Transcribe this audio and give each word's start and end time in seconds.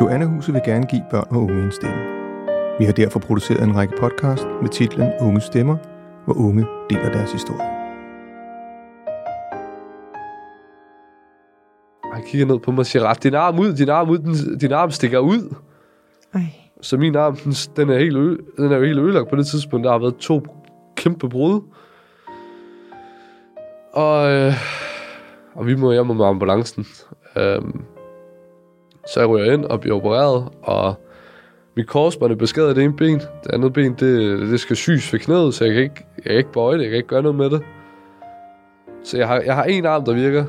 Joanna-huset 0.00 0.54
vil 0.54 0.62
gerne 0.64 0.86
give 0.86 1.04
børn 1.10 1.26
og 1.30 1.42
unge 1.42 1.64
en 1.64 1.72
stemme. 1.72 1.96
Vi 2.78 2.84
har 2.84 2.92
derfor 2.92 3.20
produceret 3.20 3.62
en 3.62 3.76
række 3.76 3.94
podcast 4.00 4.46
med 4.62 4.68
titlen 4.68 5.12
Unge 5.20 5.40
Stemmer, 5.40 5.76
hvor 6.24 6.34
unge 6.34 6.66
deler 6.90 7.12
deres 7.12 7.32
historie. 7.32 7.68
Han 12.14 12.22
kigger 12.26 12.46
ned 12.46 12.58
på 12.58 12.70
mig 12.70 12.78
og 12.78 12.86
siger, 12.86 13.02
ret 13.02 13.22
din 13.22 13.34
arm 13.34 13.58
ud, 13.58 13.72
din 13.72 13.88
arm 13.88 14.10
ud, 14.10 14.18
din, 14.18 14.58
din 14.58 14.72
arm 14.72 14.90
stikker 14.90 15.18
ud. 15.18 15.54
Ej. 16.34 16.40
Så 16.80 16.96
min 16.96 17.16
arm, 17.16 17.36
den, 17.36 17.52
den, 17.52 17.90
er 17.90 17.98
helt 17.98 18.16
ø, 18.16 18.36
den 18.56 18.72
er 18.72 18.76
jo 18.76 18.84
helt 18.84 18.98
ødelagt 18.98 19.30
på 19.30 19.36
det 19.36 19.46
tidspunkt. 19.46 19.84
Der 19.84 19.90
har 19.90 19.98
været 19.98 20.16
to 20.16 20.46
kæmpe 20.96 21.28
brud. 21.28 21.60
Og, 23.92 24.32
øh, 24.32 24.52
og 25.54 25.66
vi 25.66 25.74
må 25.74 25.92
hjem 25.92 26.06
med 26.06 26.26
ambulancen. 26.26 26.86
Øhm, 27.36 27.84
så 29.06 29.20
jeg 29.20 29.28
ryger 29.28 29.52
ind 29.52 29.64
og 29.64 29.80
bliver 29.80 29.96
opereret, 29.96 30.48
og 30.62 30.94
mit 31.76 31.86
korsbånd 31.88 32.32
er 32.32 32.36
beskadiget 32.36 32.68
af 32.68 32.74
det 32.74 32.84
ene 32.84 32.96
ben. 32.96 33.18
Det 33.18 33.50
andet 33.52 33.72
ben, 33.72 33.94
det, 33.94 34.40
det 34.40 34.60
skal 34.60 34.76
syes 34.76 35.10
for 35.10 35.16
knæet, 35.16 35.54
så 35.54 35.64
jeg 35.64 35.74
kan, 35.74 35.82
ikke, 35.82 36.06
jeg 36.16 36.24
kan 36.24 36.36
ikke 36.36 36.52
bøje 36.52 36.74
det, 36.76 36.82
jeg 36.82 36.90
kan 36.90 36.96
ikke 36.96 37.08
gøre 37.08 37.22
noget 37.22 37.36
med 37.36 37.50
det. 37.50 37.62
Så 39.04 39.18
jeg 39.18 39.28
har, 39.28 39.40
jeg 39.40 39.54
har 39.54 39.64
en 39.64 39.86
arm, 39.86 40.04
der 40.04 40.12
virker, 40.12 40.44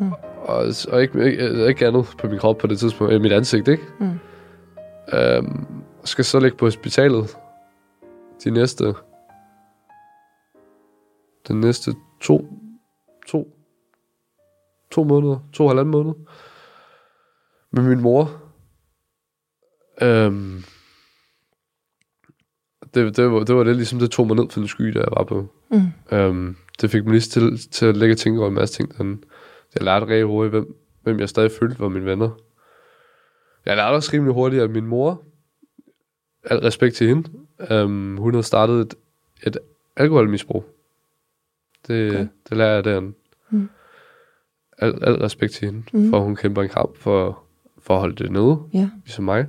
Mm. 0.00 0.12
og, 0.42 0.64
og 0.92 1.02
ikke, 1.02 1.24
ikke, 1.24 1.66
ikke 1.68 1.86
andet 1.86 2.06
på 2.18 2.26
min 2.26 2.38
krop 2.38 2.58
på 2.58 2.66
det 2.66 2.78
tidspunkt, 2.78 3.12
øh, 3.12 3.20
mit 3.20 3.32
ansigt, 3.32 3.68
ikke? 3.68 3.82
Mm. 4.00 4.18
Øhm, 5.12 5.66
skal 6.04 6.24
så 6.24 6.40
ligge 6.40 6.56
på 6.56 6.64
hospitalet 6.66 7.36
de 8.44 8.50
næste, 8.50 8.94
den 11.48 11.60
næste 11.60 11.92
to, 12.20 12.46
to, 13.26 13.48
to 14.90 15.04
måneder, 15.04 15.38
to 15.52 15.64
og 15.64 15.70
halvanden 15.70 15.92
måneder, 15.92 16.14
med 17.76 17.82
min 17.82 18.00
mor. 18.00 18.42
Øhm, 20.02 20.62
det, 22.94 23.16
det, 23.16 23.30
var, 23.30 23.44
det 23.44 23.54
var 23.56 23.64
det 23.64 23.76
ligesom, 23.76 23.98
det 23.98 24.10
tog 24.10 24.26
mig 24.26 24.36
ned 24.36 24.50
for 24.50 24.60
den 24.60 24.68
sky, 24.68 24.84
der 24.84 25.00
jeg 25.00 25.12
var 25.16 25.24
på. 25.24 25.48
Mm. 25.70 26.16
Øhm, 26.16 26.56
det 26.80 26.90
fik 26.90 27.04
mig 27.04 27.12
lige 27.12 27.20
til, 27.20 27.58
til 27.70 27.86
at 27.86 27.96
lægge 27.96 28.12
og 28.12 28.18
tænke 28.18 28.40
over 28.40 28.48
en 28.48 28.54
masse 28.54 28.74
ting. 28.74 28.92
Sådan. 28.96 29.22
Jeg 29.74 29.82
lærte 29.82 30.06
rigtig 30.06 30.24
hurtigt, 30.24 30.50
hvem, 30.50 30.76
hvem 31.02 31.20
jeg 31.20 31.28
stadig 31.28 31.50
følte 31.60 31.80
var 31.80 31.88
mine 31.88 32.04
venner. 32.04 32.30
Jeg 33.66 33.76
lærte 33.76 33.94
også 33.94 34.10
rimelig 34.12 34.34
hurtigt, 34.34 34.62
at 34.62 34.70
min 34.70 34.86
mor, 34.86 35.22
al 36.44 36.58
respekt 36.58 36.94
til 36.94 37.08
hende, 37.08 37.30
øhm, 37.70 38.16
hun 38.16 38.34
havde 38.34 38.42
startet 38.46 38.80
et, 38.80 38.94
et 39.46 39.58
alkoholmisbrug. 39.96 40.64
Det, 41.88 42.10
Okay. 42.10 42.26
det 42.48 42.56
lærer 42.56 42.74
jeg 42.74 42.84
derinde. 42.84 43.12
Mm. 43.50 43.68
Al, 44.78 45.04
al 45.04 45.14
respekt 45.14 45.52
til 45.52 45.66
hende, 45.66 45.82
mm. 45.92 46.10
for 46.10 46.20
hun 46.20 46.36
kæmper 46.36 46.62
en 46.62 46.68
kamp 46.68 46.96
for, 46.96 47.45
for 47.86 47.94
at 47.94 48.00
holde 48.00 48.24
det 48.24 48.32
nede, 48.32 48.58
Ja. 48.74 48.90
ligesom 49.04 49.24
mig. 49.24 49.46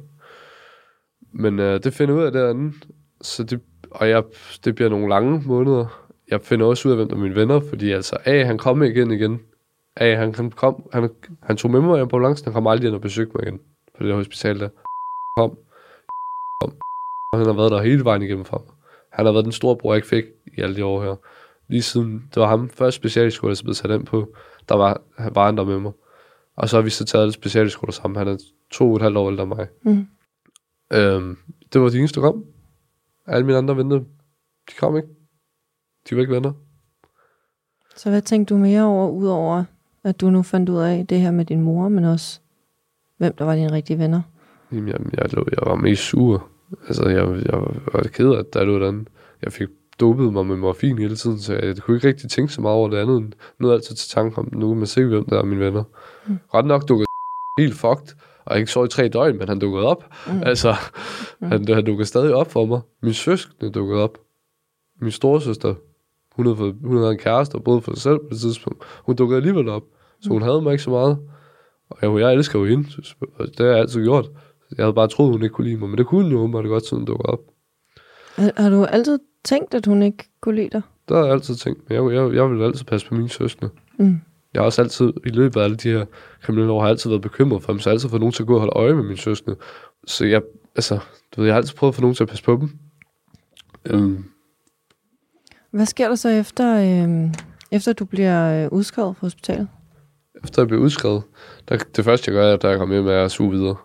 Men 1.33 1.59
øh, 1.59 1.83
det 1.83 1.93
finder 1.93 2.13
jeg 2.13 2.21
ud 2.21 2.25
af 2.25 2.31
derinde, 2.31 2.73
så 3.21 3.44
det, 3.44 3.61
og 3.91 4.09
jeg, 4.09 4.23
det 4.66 4.75
bliver 4.75 4.89
nogle 4.89 5.09
lange 5.09 5.41
måneder. 5.45 6.03
Jeg 6.31 6.41
finder 6.41 6.66
også 6.66 6.88
ud 6.88 6.91
af, 6.94 6.97
hvem 6.97 7.09
der 7.09 7.16
er 7.16 7.19
mine 7.19 7.35
venner, 7.35 7.59
fordi 7.59 7.91
altså, 7.91 8.17
A, 8.25 8.44
han 8.44 8.57
kom 8.57 8.83
igen 8.83 9.11
igen. 9.11 9.39
A, 9.95 10.16
han, 10.16 10.35
han, 10.35 10.52
kom, 10.52 10.89
han, 10.94 11.09
han 11.44 11.57
tog 11.57 11.71
med 11.71 11.81
mig 11.81 11.88
på 11.97 12.02
ambulancen, 12.02 12.45
han 12.45 12.53
kom 12.53 12.67
aldrig 12.67 12.88
ind 12.88 12.95
og 12.95 13.02
besøgte 13.02 13.31
mig 13.38 13.44
igen 13.47 13.59
på 13.97 14.03
det 14.03 14.09
der 14.09 14.16
hospital 14.16 14.59
der. 14.59 14.69
Kom, 15.38 15.57
kom, 16.61 16.73
og 17.33 17.38
han 17.39 17.47
har 17.47 17.53
været 17.53 17.72
der 17.72 17.81
hele 17.81 18.03
vejen 18.03 18.22
igennem 18.22 18.45
for 18.45 18.63
mig. 18.67 18.75
Han 19.13 19.25
har 19.25 19.33
været 19.33 19.45
den 19.45 19.51
store 19.51 19.75
bror, 19.77 19.94
jeg 19.94 19.97
ikke 19.97 20.07
fik 20.07 20.25
i 20.57 20.61
alle 20.61 20.75
de 20.75 20.85
år 20.85 21.03
her. 21.03 21.16
Lige 21.69 21.81
siden, 21.81 22.13
det 22.33 22.41
var 22.41 22.47
ham 22.47 22.69
første 22.69 22.97
specialskole, 22.97 23.49
jeg 23.49 23.63
blev 23.63 23.73
sat 23.73 23.91
ind 23.91 24.05
på, 24.05 24.27
der 24.69 24.75
var, 24.75 25.01
var 25.33 25.45
han 25.45 25.57
der 25.57 25.63
med 25.63 25.79
mig. 25.79 25.91
Og 26.58 26.69
så 26.69 26.77
har 26.77 26.81
vi 26.81 26.89
så 26.89 27.05
taget 27.05 27.25
det 27.25 27.33
specialskole 27.33 27.94
sammen. 27.94 28.17
Han 28.17 28.27
er 28.27 28.38
to 28.72 28.90
og 28.90 28.95
et 28.95 29.01
halvt 29.01 29.18
år 29.18 29.29
ældre 29.29 29.44
end 29.44 29.53
mig. 29.53 29.68
Mm. 29.81 30.07
Øhm, 30.94 31.38
det 31.73 31.81
var 31.81 31.90
de 31.90 31.97
eneste, 31.97 32.22
der 32.22 32.31
kom. 32.31 32.45
Alle 33.28 33.45
mine 33.45 33.57
andre 33.57 33.78
venner, 33.78 34.00
de 34.69 34.73
kom 34.79 34.97
ikke. 34.97 35.09
De 36.09 36.16
var 36.16 36.22
ikke 36.22 36.34
venner. 36.34 36.53
Så 37.95 38.09
hvad 38.09 38.22
tænkte 38.22 38.53
du 38.53 38.59
mere 38.59 38.84
over, 38.84 39.09
udover 39.09 39.63
at 40.03 40.22
du 40.22 40.29
nu 40.29 40.44
fandt 40.44 40.69
ud 40.69 40.78
af 40.78 41.07
det 41.07 41.19
her 41.19 41.31
med 41.31 41.45
din 41.45 41.62
mor, 41.62 41.90
men 41.90 42.03
også 42.03 42.40
hvem 43.18 43.34
der 43.35 43.45
var 43.45 43.56
dine 43.56 43.72
rigtige 43.72 44.00
venner? 44.00 44.22
Jamen, 44.72 44.88
jeg, 44.88 45.00
jeg, 45.13 45.34
lå, 45.34 45.45
jeg 45.51 45.59
var 45.66 45.75
mest 45.75 46.03
sur. 46.03 46.50
Altså, 46.88 47.09
jeg, 47.09 47.45
jeg 47.45 47.62
var 47.94 48.03
ked 48.03 48.29
af, 48.29 48.39
at 48.39 48.53
der 48.53 48.63
lå 48.63 48.88
den. 48.88 49.07
Jeg 49.41 49.53
fik 49.53 49.68
dopet 50.00 50.34
mig 50.34 50.46
med 50.46 50.56
morfin 50.56 50.97
hele 50.97 51.16
tiden, 51.16 51.40
så 51.40 51.53
jeg 51.53 51.78
kunne 51.78 51.97
ikke 51.97 52.08
rigtig 52.08 52.30
tænke 52.30 52.53
så 52.53 52.62
meget 52.62 52.75
over 52.75 52.90
det 52.90 52.97
andet. 52.97 53.18
end 53.18 53.34
Noget 53.59 53.74
altid 53.74 53.96
til 53.96 54.09
tanke 54.09 54.38
om, 54.38 54.50
nu 54.53 54.68
kan 54.69 54.78
man 54.78 54.88
se, 54.88 55.06
hvem 55.06 55.25
der 55.25 55.40
er 55.40 55.44
mine 55.46 55.62
venner. 55.66 55.84
Mm. 56.28 56.31
Mm. 56.31 56.40
Ret 56.53 56.66
nok 56.66 56.88
dukkede 56.90 57.06
helt 57.59 57.74
fucked, 57.75 58.16
og 58.46 58.52
jeg 58.53 58.59
ikke 58.59 58.72
så 58.72 58.84
i 58.84 58.88
tre 58.88 59.07
døgn, 59.07 59.38
men 59.38 59.47
han 59.47 59.59
dukkede 59.59 59.86
op. 59.86 60.03
Mm. 60.28 60.34
Mm. 60.34 60.41
Altså, 60.46 60.75
Mm. 61.40 61.46
mm. 61.47 61.52
han, 61.52 61.68
han 61.74 61.86
dukkede 61.86 62.07
stadig 62.07 62.34
op 62.34 62.52
for 62.52 62.66
mig. 62.66 62.81
Min 63.03 63.13
søskende 63.13 63.72
dukkede 63.72 64.03
op. 64.03 64.18
Min 65.02 65.12
storesøster, 65.12 65.74
hun 66.36 66.46
havde, 66.46 66.57
fået, 66.57 66.75
hun 66.84 66.97
havde 66.97 67.12
en 67.12 67.18
kæreste 67.18 67.56
og 67.56 67.63
boede 67.63 67.81
for 67.81 67.94
sig 67.94 68.02
selv 68.02 68.18
på 68.19 68.25
det 68.30 68.40
tidspunkt. 68.40 68.84
Hun 69.06 69.16
dukkede 69.16 69.38
alligevel 69.38 69.69
op, 69.69 69.84
så 70.22 70.30
hun 70.30 70.41
havde 70.41 70.62
mig 70.62 70.72
ikke 70.72 70.84
så 70.84 70.90
meget. 70.90 71.18
Og 71.90 71.97
jeg, 72.02 72.19
jeg 72.22 72.34
elsker 72.34 72.59
jo 72.59 72.66
hende, 72.66 72.91
så- 72.91 73.16
det 73.40 73.59
har 73.59 73.66
jeg 73.66 73.78
altid 73.78 74.03
gjort. 74.03 74.30
Jeg 74.78 74.86
havde 74.86 74.94
bare 74.94 75.07
troet, 75.07 75.31
hun 75.31 75.44
ikke 75.44 75.53
kunne 75.53 75.68
lide 75.68 75.78
mig, 75.80 75.90
men 75.90 75.97
det 75.97 76.07
kunne 76.07 76.24
hun 76.24 76.31
jo 76.31 76.40
åbenbart 76.40 76.66
godt, 76.66 76.86
siden 76.86 77.02
hun 77.02 77.06
dukkede 77.06 77.30
op. 77.30 77.40
Har, 78.38 78.52
har 78.58 78.70
du 78.70 78.86
altid 78.86 79.20
tænkt, 79.44 79.74
at 79.74 79.86
hun 79.86 80.02
ikke 80.02 80.30
kunne 80.42 80.56
lide 80.56 80.70
dig? 80.72 80.81
Der 81.09 81.16
har 81.16 81.24
jeg 81.24 81.34
altid 81.34 81.56
tænkt, 81.56 81.81
jeg, 81.90 82.03
jeg, 82.14 82.34
jeg 82.34 82.52
vil 82.52 82.64
altid 82.64 82.86
passe 82.86 83.08
på 83.08 83.16
mine 83.16 83.30
søskende. 83.30 83.72
Mm. 83.98 84.22
Jeg 84.53 84.62
har 84.62 84.66
også 84.66 84.81
altid, 84.81 85.14
i 85.25 85.30
løbet 85.30 85.59
af 85.59 85.64
alle 85.64 85.75
de 85.75 85.90
her 85.90 86.06
kriminelle 86.42 86.72
år, 86.72 86.80
har 86.80 86.88
jeg 86.88 86.92
altid 86.92 87.09
været 87.09 87.22
bekymret 87.22 87.64
for 87.64 87.74
dem, 87.74 87.80
så 87.80 87.90
jeg 87.90 87.92
har 87.92 87.96
altid 87.96 88.09
fået 88.09 88.20
nogen 88.20 88.34
til 88.34 88.44
at 88.44 88.48
gå 88.48 88.53
og 88.53 88.59
holde 88.59 88.74
øje 88.75 88.94
med 88.94 89.03
mine 89.03 89.18
søskende. 89.18 89.56
Så 90.08 90.25
jeg, 90.25 90.42
altså, 90.75 91.00
du 91.36 91.42
ved, 91.42 91.48
jeg 91.48 91.53
har 91.53 91.58
altid 91.58 91.75
prøvet 91.75 91.92
at 91.92 91.96
få 91.96 92.02
nogen 92.02 92.16
til 92.16 92.24
at 92.24 92.30
passe 92.30 92.44
på 92.44 92.52
dem. 92.62 92.70
Øhm, 93.86 94.25
Hvad 95.72 95.86
sker 95.86 96.08
der 96.08 96.16
så 96.16 96.30
efter, 96.30 96.75
øh, 96.78 97.34
efter 97.72 97.94
du 97.94 98.06
bliver 98.06 98.64
øh, 98.64 98.72
udskrevet 98.72 99.16
fra 99.18 99.25
hospitalet? 99.25 99.68
efter 100.44 100.62
jeg 100.62 100.68
blev 100.68 100.80
udskrevet, 100.80 101.24
der, 101.69 101.78
det 101.96 102.06
første, 102.06 102.31
jeg 102.31 102.36
gør, 102.36 102.54
er, 102.54 102.58
da 102.58 102.68
jeg 102.68 102.78
kommer 102.78 102.96
hjem, 102.96 103.08
er 103.08 103.24
at 103.25 103.31
suge 103.31 103.52
videre. 103.52 103.75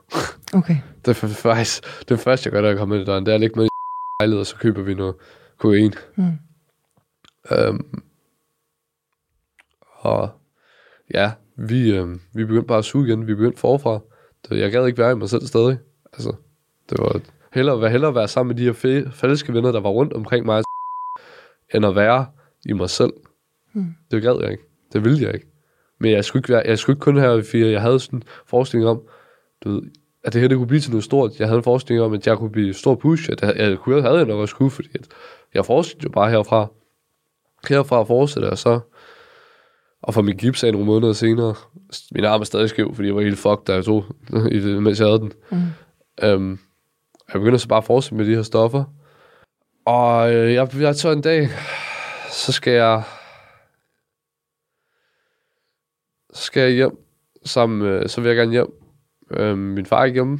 Okay. 0.55 0.77
Det 1.05 1.23
er 1.23 1.27
faktisk 1.27 2.09
det 2.09 2.21
første, 2.21 2.47
jeg 2.47 2.53
gør, 2.53 2.61
da 2.61 2.69
jeg 2.69 2.77
kommer 2.77 2.97
ind 2.97 3.03
i 3.03 3.07
døren, 3.07 3.27
det 3.27 3.33
er 3.33 3.35
at 3.35 3.41
lægge 3.41 3.61
med 3.61 3.69
lejlighed, 4.23 4.41
og 4.41 4.47
så 4.47 4.57
køber 4.57 4.83
vi 4.83 4.95
noget 4.95 5.15
kokain. 5.59 5.93
Mm. 6.17 6.39
Øhm, 7.53 8.03
og 9.81 10.31
ja, 11.15 11.33
vi, 11.57 11.97
øhm, 11.97 12.21
vi 12.35 12.45
begyndte 12.45 12.67
bare 12.67 12.79
at 12.79 12.85
suge 12.85 13.07
igen. 13.07 13.27
Vi 13.27 13.35
begyndte 13.35 13.59
forfra. 13.59 14.01
Det, 14.49 14.59
jeg 14.59 14.73
gad 14.73 14.87
ikke 14.87 14.99
være 14.99 15.13
i 15.13 15.15
mig 15.15 15.29
selv 15.29 15.47
stadig. 15.47 15.79
Altså, 16.13 16.35
det 16.91 16.99
var 16.99 17.21
hellere, 17.53 17.81
være, 17.81 17.91
hellere 17.91 18.15
være 18.15 18.29
sammen 18.29 18.49
med 18.49 18.57
de 18.57 18.65
her 18.65 18.73
fe, 18.73 19.11
falske 19.13 19.53
venner, 19.53 19.73
der 19.73 19.81
var 19.81 19.91
rundt 19.91 20.13
omkring 20.13 20.47
mig, 20.47 20.63
end 21.75 21.87
at 21.87 21.97
være 21.97 22.27
i 22.67 22.73
mig 22.73 22.91
selv. 22.91 23.13
Mm. 23.73 23.95
Det 24.11 24.23
gad 24.23 24.39
jeg 24.41 24.51
ikke. 24.51 24.65
Det 24.93 25.05
ville 25.05 25.23
jeg 25.23 25.35
ikke. 25.35 25.47
Men 26.01 26.11
jeg 26.11 26.25
skulle 26.25 26.41
ikke, 26.41 26.53
være, 26.53 26.63
jeg 26.67 26.79
skulle 26.79 26.95
ikke 26.95 27.05
kun 27.05 27.17
have, 27.17 27.45
fordi 27.45 27.71
jeg 27.71 27.81
havde 27.81 28.01
sådan 28.01 28.19
en 28.19 28.23
forestilling 28.47 28.91
om, 28.91 29.03
du 29.65 29.71
ved, 29.71 29.83
at 30.25 30.33
det 30.33 30.41
her 30.41 30.49
det 30.49 30.57
kunne 30.57 30.67
blive 30.67 30.81
til 30.81 30.91
noget 30.91 31.05
stort. 31.05 31.39
Jeg 31.39 31.47
havde 31.49 31.59
en 31.59 31.65
forestilling 31.65 32.05
om, 32.05 32.13
at 32.13 32.27
jeg 32.27 32.39
kunne 32.39 32.51
blive 32.51 32.75
stor 32.75 32.95
push. 32.95 33.31
At 33.33 33.43
jeg, 33.43 33.57
jeg 33.57 33.79
kunne 33.79 34.03
havde 34.03 34.17
jeg 34.17 34.27
nok 34.27 34.41
også 34.41 34.57
kunne, 34.57 34.71
fordi 34.71 34.89
at 34.95 35.09
jeg 35.55 35.67
forestillede 35.67 36.05
jo 36.05 36.11
bare 36.11 36.31
herfra. 36.31 36.67
Herfra 37.69 38.03
fortsætter 38.03 38.49
jeg 38.49 38.59
så. 38.59 38.81
Og 40.03 40.15
for 40.15 40.23
min 40.23 40.37
gips 40.37 40.65
af 40.65 40.73
nogle 40.73 40.87
måneder 40.87 41.13
senere, 41.13 41.55
min 42.13 42.25
arm 42.25 42.41
er 42.41 42.45
stadig 42.45 42.69
skæv, 42.69 42.95
fordi 42.95 43.09
jeg 43.09 43.17
var 43.17 43.23
helt 43.23 43.39
fucked, 43.39 43.65
da 43.67 43.75
jeg 43.75 43.85
tog, 43.85 44.05
i 44.51 44.61
det, 44.61 44.83
mens 44.83 45.01
jeg 45.01 45.09
havde 45.09 45.19
den. 45.19 45.33
Mm. 45.51 45.59
Øhm, 46.23 46.59
jeg 47.33 47.41
begynder 47.41 47.59
så 47.59 47.69
bare 47.69 47.79
at 47.79 47.85
fortsætte 47.85 48.15
med 48.15 48.27
de 48.27 48.35
her 48.35 48.43
stoffer. 48.43 48.85
Og 49.85 50.35
øh, 50.35 50.55
jeg, 50.55 50.69
jeg 50.81 50.97
tager 50.97 51.13
en 51.15 51.23
dag, 51.23 51.49
så 52.31 52.53
skal 52.53 52.73
jeg, 52.73 53.03
så 56.33 56.43
skal 56.43 56.63
jeg 56.63 56.73
hjem 56.73 56.99
sammen, 57.45 58.09
så 58.09 58.21
vil 58.21 58.29
jeg 58.29 58.37
gerne 58.37 58.53
hjem. 58.53 58.82
Øhm, 59.33 59.59
min 59.59 59.87
far 59.87 60.01
er 60.01 60.05
ikke 60.05 60.17
hjemme. 60.17 60.39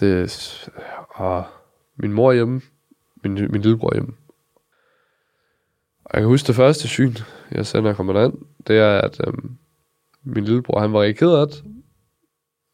Det, 0.00 0.68
og 1.08 1.44
min 1.96 2.12
mor 2.12 2.30
er 2.30 2.34
hjemme. 2.34 2.60
Min, 3.24 3.34
min 3.34 3.60
lillebror 3.60 3.90
er 3.90 3.94
hjemme. 3.94 4.14
Og 6.04 6.10
jeg 6.14 6.20
kan 6.20 6.28
huske 6.28 6.46
det 6.46 6.54
første 6.54 6.88
syn, 6.88 7.14
jeg 7.50 7.66
sender, 7.66 7.82
når 7.82 7.88
jeg 7.90 7.96
kommer 7.96 8.12
derind, 8.12 8.38
det 8.66 8.78
er, 8.78 8.98
at 8.98 9.20
øhm, 9.26 9.56
min 10.22 10.44
lillebror, 10.44 10.80
han 10.80 10.92
var 10.92 11.00
rigtig 11.00 11.18
ked 11.18 11.32
af 11.32 11.46
det. 11.48 11.64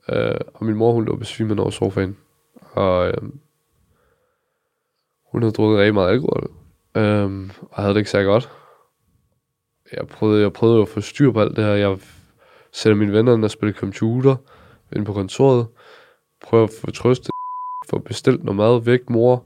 Øh, 0.09 0.41
og 0.55 0.65
min 0.65 0.75
mor, 0.75 0.93
hun 0.93 1.05
lå 1.05 1.17
besvimet 1.17 1.61
over 1.61 1.71
sofaen. 1.71 2.17
Og 2.55 3.09
øhm, 3.09 3.41
hun 5.25 5.43
havde 5.43 5.53
drukket 5.53 5.79
rigtig 5.79 5.95
meget 5.95 6.11
alkohol. 6.11 6.51
Øhm, 6.95 7.51
og 7.61 7.83
havde 7.83 7.95
det 7.95 8.01
ikke 8.01 8.11
så 8.11 8.23
godt. 8.23 8.51
Jeg 9.93 10.09
prøvede, 10.09 10.43
jeg 10.43 10.53
prøvede 10.53 10.83
at 10.83 10.89
få 10.89 11.01
styr 11.01 11.33
på 11.33 11.41
alt 11.41 11.57
det 11.57 11.65
her. 11.65 11.73
Jeg 11.73 11.99
sætter 12.73 12.97
mine 12.97 13.13
venner 13.13 13.35
ind 13.35 13.45
og 13.45 13.51
spiller 13.51 13.75
computer 13.75 14.37
inde 14.93 15.05
på 15.05 15.13
kontoret. 15.13 15.67
Prøver 16.43 16.65
at 16.65 16.71
få 16.81 16.91
trøstet, 16.91 17.31
få 17.91 17.99
bestilt 17.99 18.45
noget 18.45 18.57
mad 18.57 18.85
væk, 18.85 19.11
mor. 19.11 19.45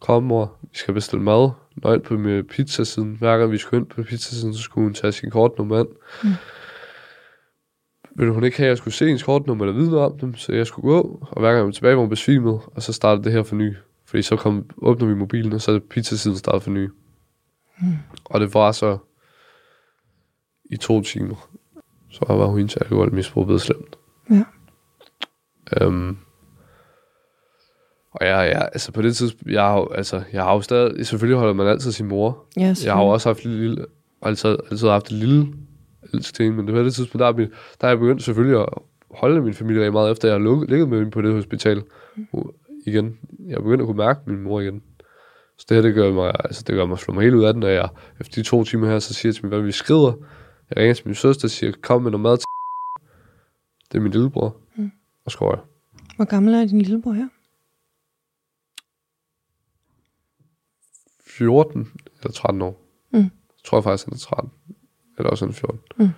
Kom, 0.00 0.22
mor, 0.22 0.56
vi 0.62 0.68
skal 0.72 0.94
bestille 0.94 1.22
mad. 1.22 1.50
Når 1.76 1.94
ind 1.94 2.02
på 2.02 2.14
med 2.14 2.42
pizzasiden. 2.42 3.16
Hver 3.16 3.38
gang 3.38 3.52
vi 3.52 3.58
skulle 3.58 3.80
ind 3.80 3.86
på 3.86 4.02
pizzasiden, 4.02 4.54
så 4.54 4.62
skulle 4.62 4.84
hun 4.84 4.94
tage 4.94 5.12
sin 5.12 5.30
kort 5.30 5.58
nummer 5.58 5.80
ind. 5.80 5.88
Mm. 6.24 6.30
ville 8.16 8.32
hun 8.32 8.44
ikke 8.44 8.56
have, 8.56 8.66
at 8.66 8.68
jeg 8.68 8.78
skulle 8.78 8.94
se 8.94 9.06
hendes 9.06 9.22
kortnummer 9.22 9.64
eller 9.64 9.80
vide 9.80 10.04
om 10.04 10.18
dem, 10.18 10.34
så 10.34 10.52
jeg 10.52 10.66
skulle 10.66 10.92
gå, 10.92 11.26
og 11.30 11.40
hver 11.40 11.48
gang 11.48 11.56
jeg 11.56 11.64
var 11.64 11.70
tilbage, 11.70 11.94
var 11.94 12.00
hun 12.00 12.10
besvimet, 12.10 12.60
og 12.66 12.82
så 12.82 12.92
startede 12.92 13.24
det 13.24 13.32
her 13.32 13.42
for 13.42 13.56
ny. 13.56 13.76
Fordi 14.04 14.22
så 14.22 14.36
kom, 14.36 14.70
åbner 14.76 15.08
vi 15.08 15.14
mobilen, 15.14 15.52
og 15.52 15.60
så 15.60 15.72
er 15.72 15.78
pizzasiden 15.78 16.38
startet 16.38 16.62
for 16.62 16.70
ny. 16.70 16.88
Mm. 17.80 17.92
Og 18.24 18.40
det 18.40 18.54
var 18.54 18.72
så 18.72 18.98
i 20.70 20.76
to 20.76 21.02
timer. 21.02 21.48
Så 22.12 22.24
var 22.28 22.56
hendes 22.56 22.76
alkoholmisbrug 22.76 23.46
blevet 23.46 23.60
slemt. 23.60 23.96
Ja. 24.30 24.44
Øhm, 25.80 26.16
og 28.12 28.26
jeg, 28.26 28.50
jeg, 28.54 28.68
altså 28.72 28.92
på 28.92 29.02
det 29.02 29.16
tidspunkt, 29.16 29.52
jeg 29.52 29.62
har, 29.62 29.88
altså, 29.94 30.22
jeg 30.32 30.42
har 30.42 30.54
jo 30.54 30.60
stadig, 30.60 31.06
selvfølgelig 31.06 31.38
holder 31.38 31.54
man 31.54 31.66
altid 31.66 31.92
sin 31.92 32.08
mor. 32.08 32.44
Ja, 32.56 32.74
Jeg 32.84 32.92
har 32.94 33.02
jo 33.02 33.08
også 33.08 33.28
haft 33.28 33.38
et 33.38 33.44
lille, 33.46 33.86
altid, 34.22 34.56
altid 34.70 34.88
haft 34.88 35.06
et 35.06 35.12
lille 35.12 35.46
elsk 36.14 36.34
til 36.34 36.44
hende, 36.44 36.56
men 36.56 36.66
det 36.66 36.74
var 36.74 36.82
det 36.82 36.94
tidspunkt, 36.94 37.20
der, 37.22 37.26
er 37.28 37.32
min- 37.32 37.50
der 37.80 37.86
er 37.86 37.88
jeg 37.90 37.98
begyndt 37.98 38.22
selvfølgelig 38.22 38.60
at 38.60 38.68
holde 39.10 39.40
min 39.42 39.54
familie 39.54 39.80
rigtig 39.80 39.92
meget, 39.92 40.10
efter 40.10 40.28
jeg 40.28 40.34
har 40.34 40.38
lukket, 40.44 40.70
ligget 40.70 40.88
med 40.88 40.98
hende 40.98 41.10
på 41.10 41.22
det 41.22 41.32
hospital 41.34 41.82
U- 42.36 42.82
igen. 42.86 43.18
Jeg 43.48 43.54
er 43.54 43.60
begyndt 43.60 43.80
at 43.82 43.86
kunne 43.86 43.96
mærke 43.96 44.20
min 44.26 44.42
mor 44.42 44.60
igen. 44.60 44.82
Så 45.58 45.66
det 45.68 45.74
her, 45.74 45.82
det 45.82 45.94
gør 45.94 46.12
mig, 46.12 46.32
altså 46.44 46.64
det 46.66 46.74
gør 46.74 46.86
mig 46.86 46.98
slå 46.98 47.14
mig 47.14 47.22
helt 47.22 47.34
ud 47.34 47.44
af 47.44 47.54
den, 47.54 47.62
og 47.62 47.72
jeg 47.72 47.88
efter 48.20 48.42
de 48.42 48.48
to 48.48 48.64
timer 48.64 48.88
her, 48.88 48.98
så 48.98 49.14
siger 49.14 49.30
jeg 49.30 49.34
til 49.34 49.44
min 49.46 49.50
ven, 49.58 49.66
vi 49.66 49.72
skrider. 49.72 50.12
Jeg 50.76 50.82
ringer 50.82 50.94
til 50.94 51.06
min 51.06 51.14
søster 51.14 51.46
og 51.46 51.50
siger, 51.50 51.72
kom 51.82 52.02
med 52.02 52.10
noget 52.10 52.22
mad 52.22 52.36
til 52.38 52.46
Det 53.92 53.98
er 53.98 54.02
min 54.02 54.12
lillebror. 54.12 54.56
Mm. 54.76 54.90
Og 55.24 55.30
så 55.30 55.38
går 55.38 55.54
jeg. 55.54 55.62
Hvor 56.16 56.24
gammel 56.24 56.54
er 56.54 56.66
din 56.66 56.82
lillebror 56.82 57.12
her? 57.12 57.28
14 61.26 61.92
eller 62.20 62.32
13 62.32 62.62
år. 62.62 62.82
Mm. 63.10 63.18
Jeg 63.18 63.30
tror 63.64 63.78
jeg 63.78 63.84
faktisk, 63.84 64.06
han 64.06 64.14
er 64.14 64.18
13. 64.18 64.50
Eller 65.18 65.30
også 65.30 65.44
han 65.44 65.50
er 65.50 65.54
14. 65.54 65.80
Mm. 65.96 66.04
Han 66.04 66.12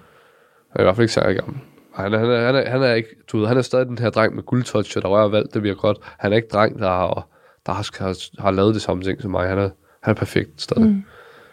er 0.75 0.81
i 0.81 0.83
hvert 0.83 0.97
fald 0.97 1.05
ikke 1.05 1.15
særlig 1.15 1.37
gammel. 1.37 1.61
Han 1.95 2.15
er, 2.15 2.19
han, 2.19 2.31
er, 2.31 2.47
han, 2.47 2.55
er, 2.55 2.71
han 2.71 2.83
er 2.83 2.93
ikke, 2.93 3.09
du 3.33 3.39
ved, 3.39 3.47
han 3.47 3.57
er 3.57 3.63
stadig 3.63 3.87
den 3.87 3.99
her 3.99 4.11
dreng 4.11 4.35
med 4.35 4.43
guldtouch, 4.43 4.95
der 5.03 5.09
rører 5.09 5.29
valgt, 5.29 5.55
det 5.55 5.63
bliver 5.63 5.77
godt. 5.77 5.99
Han 6.19 6.33
er 6.33 6.37
ikke 6.37 6.49
dreng, 6.49 6.79
der 6.79 6.89
har, 6.89 7.29
der 7.67 7.73
har, 7.73 8.05
har, 8.05 8.43
har 8.43 8.51
lavet 8.51 8.75
det 8.75 8.83
samme 8.83 9.03
ting 9.03 9.23
som 9.23 9.31
mig. 9.31 9.49
Han 9.49 9.59
er, 9.59 9.71
han 10.03 10.11
er 10.11 10.15
perfekt 10.15 10.63
stadig. 10.63 10.89
Mm. 10.89 11.05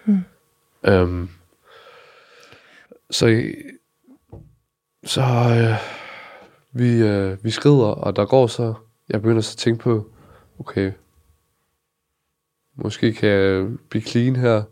Mm. 0.05 0.23
Øhm, 0.85 1.29
så 3.11 3.51
så 5.03 5.21
øh, 5.21 5.77
vi, 6.71 7.01
øh, 7.01 7.43
vi 7.43 7.49
skrider, 7.49 7.87
og 7.87 8.15
der 8.15 8.25
går 8.25 8.47
så, 8.47 8.73
jeg 9.09 9.21
begynder 9.21 9.41
så 9.41 9.53
at 9.53 9.57
tænke 9.57 9.83
på, 9.83 10.11
okay, 10.59 10.91
måske 12.75 13.13
kan 13.13 13.29
jeg 13.29 13.67
blive 13.89 14.01
clean 14.01 14.35
her, 14.35 14.63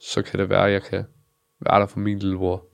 så 0.00 0.22
kan 0.22 0.40
det 0.40 0.48
være, 0.48 0.66
at 0.66 0.72
jeg 0.72 0.82
kan 0.82 1.04
være 1.60 1.80
der 1.80 1.86
for 1.86 1.98
min 1.98 2.18
lillebror. 2.18 2.64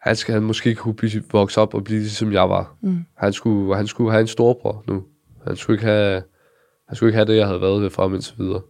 Han 0.00 0.16
skal 0.16 0.34
han 0.34 0.42
måske 0.42 0.74
kunne 0.74 0.94
blive, 0.94 1.24
vokse 1.32 1.60
op 1.60 1.74
og 1.74 1.84
blive 1.84 2.00
ligesom 2.00 2.32
jeg 2.32 2.50
var. 2.50 2.76
Mm. 2.80 3.04
Han 3.16 3.32
skulle, 3.32 3.76
han 3.76 3.86
skulle 3.86 4.10
have 4.10 4.20
en 4.20 4.26
storbror 4.26 4.84
nu. 4.86 5.04
Han 5.46 5.56
skulle 5.56 5.74
ikke 5.74 5.86
have, 5.86 6.22
han 6.88 6.96
skulle 6.96 7.08
ikke 7.08 7.16
have 7.16 7.26
det, 7.26 7.36
jeg 7.36 7.46
havde 7.46 7.60
været 7.60 7.82
ved 7.82 7.90
fra 7.90 8.06
indtil 8.06 8.38
videre. 8.38 8.62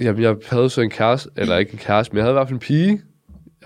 Jamen, 0.00 0.22
jeg 0.22 0.36
havde 0.46 0.70
så 0.70 0.80
en 0.80 0.90
kæreste, 0.90 1.30
eller 1.36 1.56
ikke 1.58 1.72
en 1.72 1.78
kæreste, 1.78 2.12
men 2.12 2.16
jeg 2.16 2.24
havde 2.24 2.32
i 2.32 2.38
hvert 2.38 2.48
fald 2.48 2.54
en 2.54 2.60
pige, 2.60 3.02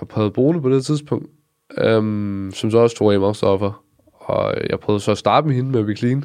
jeg 0.01 0.09
prøvede 0.09 0.31
Brune 0.33 0.63
på 0.63 0.71
det 0.71 0.85
tidspunkt, 0.85 1.31
øhm, 1.79 2.51
som 2.55 2.71
så 2.71 2.79
også 2.79 2.97
tog 2.97 3.15
af 3.15 3.37
stoffer. 3.37 3.85
Og 4.15 4.55
jeg 4.71 4.81
prøvede 4.81 5.01
så 5.01 5.11
at 5.11 5.19
starte 5.19 5.47
med 5.47 5.55
hende 5.57 5.71
med 5.71 5.79
at 5.81 5.85
blive 5.87 5.97
clean. 5.97 6.25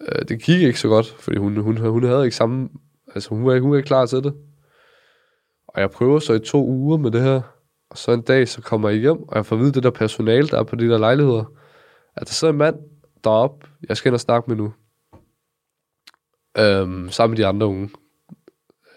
Øh, 0.00 0.28
det 0.28 0.42
gik 0.42 0.62
ikke 0.62 0.80
så 0.80 0.88
godt, 0.88 1.06
fordi 1.06 1.38
hun, 1.38 1.56
hun, 1.56 1.76
hun 1.76 2.04
havde 2.04 2.24
ikke 2.24 2.36
samme... 2.36 2.68
Altså, 3.14 3.28
hun 3.30 3.44
var, 3.46 3.52
ikke- 3.54 3.62
hun 3.62 3.70
var 3.70 3.76
ikke 3.76 3.86
klar 3.86 4.06
til 4.06 4.22
det. 4.24 4.34
Og 5.68 5.80
jeg 5.80 5.90
prøver 5.90 6.18
så 6.18 6.32
i 6.32 6.38
to 6.38 6.66
uger 6.66 6.96
med 6.96 7.10
det 7.10 7.22
her. 7.22 7.40
Og 7.90 7.98
så 7.98 8.12
en 8.12 8.22
dag, 8.22 8.48
så 8.48 8.62
kommer 8.62 8.88
jeg 8.88 8.98
hjem, 8.98 9.22
og 9.28 9.36
jeg 9.36 9.46
får 9.46 9.56
at 9.56 9.62
vide 9.62 9.72
det 9.72 9.82
der 9.82 9.90
personale, 9.90 10.48
der 10.48 10.58
er 10.58 10.62
på 10.64 10.76
de 10.76 10.88
der 10.88 10.98
lejligheder. 10.98 11.44
At 12.16 12.26
der 12.26 12.32
sidder 12.32 12.52
en 12.52 12.58
mand 12.58 12.76
deroppe, 13.24 13.66
jeg 13.88 13.96
skal 13.96 14.08
ind 14.08 14.14
og 14.14 14.20
snakke 14.20 14.50
med 14.50 14.56
nu. 14.56 14.72
Øhm, 16.58 17.08
sammen 17.10 17.30
med 17.32 17.38
de 17.38 17.46
andre 17.46 17.66
unge. 17.66 17.90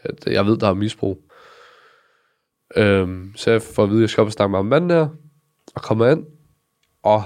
At 0.04 0.28
jeg 0.28 0.46
ved, 0.46 0.58
der 0.58 0.68
er 0.68 0.74
misbrug. 0.74 1.32
Øhm, 2.76 3.32
så 3.36 3.52
jeg 3.52 3.62
får 3.62 3.84
at 3.84 3.90
vide, 3.90 4.00
at 4.00 4.02
jeg 4.02 4.10
skal 4.10 4.22
op 4.22 4.28
og 4.28 4.34
snakke 4.34 4.52
med 4.52 4.60
ham 4.60 4.66
manden 4.66 4.90
her. 4.90 5.08
Og 5.76 5.82
kommer 5.82 6.08
ind. 6.08 6.26
Og 7.04 7.24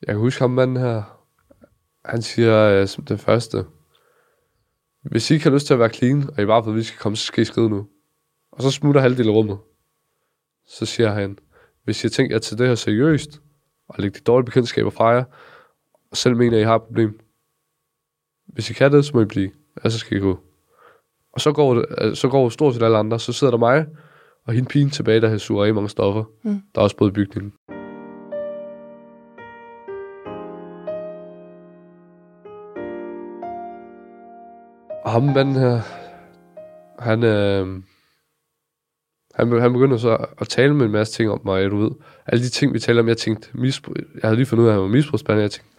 jeg 0.00 0.14
kan 0.14 0.18
huske 0.18 0.40
ham 0.40 0.50
manden 0.50 0.76
her. 0.76 1.02
Han 2.04 2.22
siger 2.22 2.80
øh, 2.80 2.88
som 2.88 3.04
det 3.04 3.20
første. 3.20 3.64
Hvis 5.02 5.30
I 5.30 5.34
ikke 5.34 5.44
har 5.44 5.54
lyst 5.54 5.66
til 5.66 5.74
at 5.74 5.80
være 5.80 5.88
clean, 5.88 6.30
og 6.36 6.42
I 6.42 6.46
bare 6.46 6.64
ved, 6.64 6.72
at 6.72 6.76
vi 6.76 6.82
skal 6.82 6.98
komme, 6.98 7.16
så 7.16 7.24
skal 7.24 7.42
I 7.42 7.44
skride 7.44 7.70
nu. 7.70 7.88
Og 8.52 8.62
så 8.62 8.70
smutter 8.70 9.00
halvdelen 9.00 9.30
af 9.30 9.34
rummet. 9.34 9.58
Så 10.66 10.86
siger 10.86 11.10
han, 11.10 11.38
hvis 11.84 12.04
I 12.04 12.08
tænker 12.08 12.34
jer 12.34 12.40
til 12.40 12.58
det 12.58 12.68
her 12.68 12.74
seriøst, 12.74 13.40
og 13.88 13.94
lægge 13.98 14.18
de 14.18 14.24
dårlige 14.24 14.44
bekendtskaber 14.44 14.90
fra 14.90 15.08
jer, 15.08 15.24
og 16.10 16.16
selv 16.16 16.36
mener, 16.36 16.56
at 16.56 16.60
I 16.60 16.64
har 16.64 16.76
et 16.76 16.82
problem. 16.82 17.20
Hvis 18.46 18.70
I 18.70 18.72
kan 18.72 18.92
det, 18.92 19.04
så 19.04 19.10
må 19.14 19.20
I 19.20 19.24
blive. 19.24 19.52
Ellers 19.76 19.92
så 19.92 19.98
skal 19.98 20.16
I 20.16 20.20
gå. 20.20 20.40
Og 21.34 21.40
så 21.40 21.52
går, 21.52 21.74
det, 21.74 21.84
øh, 22.00 22.14
så 22.14 22.28
går 22.28 22.48
stort 22.48 22.74
set 22.74 22.82
alle 22.82 22.96
andre. 22.96 23.20
Så 23.20 23.32
sidder 23.32 23.50
der 23.50 23.58
mig, 23.58 23.86
og 24.46 24.52
hende 24.52 24.68
pigen 24.68 24.90
tilbage, 24.90 25.20
der 25.20 25.28
har 25.28 25.38
suger 25.38 25.64
i 25.64 25.72
mange 25.72 25.88
stoffer. 25.88 26.24
Mm. 26.42 26.60
Der 26.74 26.80
er 26.80 26.82
også 26.82 26.96
både 26.96 27.08
i 27.08 27.12
bygningen. 27.12 27.52
Og 35.04 35.10
ham 35.10 35.22
manden 35.22 35.54
her, 35.54 35.80
han, 36.98 37.22
øh, 37.22 37.82
han, 39.34 39.60
han 39.60 39.72
begynder 39.72 39.96
så 39.96 40.26
at 40.40 40.48
tale 40.48 40.74
med 40.74 40.86
en 40.86 40.92
masse 40.92 41.12
ting 41.12 41.30
om 41.30 41.40
mig, 41.44 41.70
du 41.70 41.76
ved. 41.76 41.90
Alle 42.26 42.44
de 42.44 42.48
ting, 42.48 42.74
vi 42.74 42.78
taler 42.78 43.02
om, 43.02 43.08
jeg 43.08 43.16
tænkte, 43.16 43.48
misbrug, 43.54 43.96
jeg 43.96 44.22
havde 44.22 44.36
lige 44.36 44.46
fundet 44.46 44.64
ud 44.64 44.68
af, 44.68 44.72
at 44.72 44.74
han 44.74 44.82
var 44.82 44.88
misbrugsbehandler, 44.88 45.42
jeg 45.42 45.50
tænkte, 45.50 45.73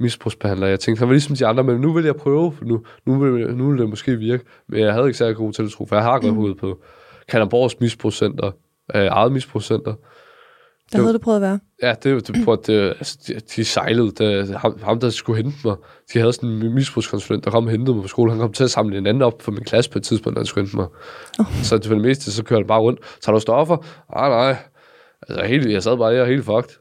misbrugsbehandler. 0.00 0.66
Jeg 0.66 0.80
tænkte, 0.80 0.98
han 0.98 1.08
var 1.08 1.12
ligesom 1.12 1.36
de 1.36 1.46
andre, 1.46 1.64
men 1.64 1.80
nu 1.80 1.92
vil 1.92 2.04
jeg 2.04 2.16
prøve, 2.16 2.52
for 2.52 2.64
nu, 2.64 2.82
nu, 3.06 3.18
vil, 3.18 3.56
nu 3.56 3.70
vil 3.70 3.78
det 3.78 3.88
måske 3.88 4.16
virke. 4.16 4.44
Men 4.68 4.80
jeg 4.80 4.92
havde 4.92 5.06
ikke 5.06 5.18
særlig 5.18 5.36
god 5.36 5.52
tiltro, 5.52 5.86
for 5.86 5.96
jeg 5.96 6.04
har 6.04 6.18
gået 6.18 6.30
ud 6.30 6.54
på 6.54 6.78
Kanderborgs 7.28 7.80
misbrugscenter, 7.80 8.50
øh, 8.94 9.06
eget 9.06 9.32
misbrugscenter. 9.32 9.94
Der 10.92 10.98
havde 10.98 11.14
du 11.14 11.18
prøvet 11.18 11.36
at 11.36 11.42
være. 11.42 11.58
Ja, 11.82 11.94
det, 12.02 12.26
det, 12.28 12.44
prøv, 12.44 12.62
det, 12.66 12.88
altså, 12.88 13.18
de, 13.28 13.34
de 13.56 13.64
sejlede. 13.64 14.10
Det, 14.10 14.56
ham, 14.56 14.80
ham, 14.82 15.00
der 15.00 15.10
skulle 15.10 15.42
hente 15.42 15.58
mig, 15.64 15.76
de 16.12 16.18
havde 16.18 16.32
sådan 16.32 16.48
en 16.48 16.74
misbrugskonsulent, 16.74 17.44
der 17.44 17.50
kom 17.50 17.64
og 17.64 17.70
hentede 17.70 17.94
mig 17.94 18.02
på 18.02 18.08
skole. 18.08 18.30
Han 18.30 18.40
kom 18.40 18.52
til 18.52 18.64
at 18.64 18.70
samle 18.70 18.98
en 18.98 19.06
anden 19.06 19.22
op 19.22 19.42
for 19.42 19.52
min 19.52 19.64
klasse 19.64 19.90
på 19.90 19.98
et 19.98 20.02
tidspunkt, 20.02 20.34
når 20.34 20.40
han 20.40 20.46
skulle 20.46 20.64
hente 20.64 20.76
mig. 20.76 20.86
Oh. 21.38 21.46
Så 21.62 21.78
det 21.78 21.86
for 21.86 21.94
det 21.94 22.02
meste, 22.02 22.32
så 22.32 22.44
kørte 22.44 22.60
han 22.60 22.66
bare 22.66 22.80
rundt. 22.80 23.00
Tager 23.20 23.34
du 23.34 23.40
stoffer? 23.40 23.76
Ah, 24.16 24.30
nej. 24.30 24.56
Altså, 25.28 25.44
helt, 25.44 25.70
jeg 25.72 25.82
sad 25.82 25.96
bare 25.96 26.12
her 26.12 26.24
helt 26.24 26.44
fucked 26.44 26.76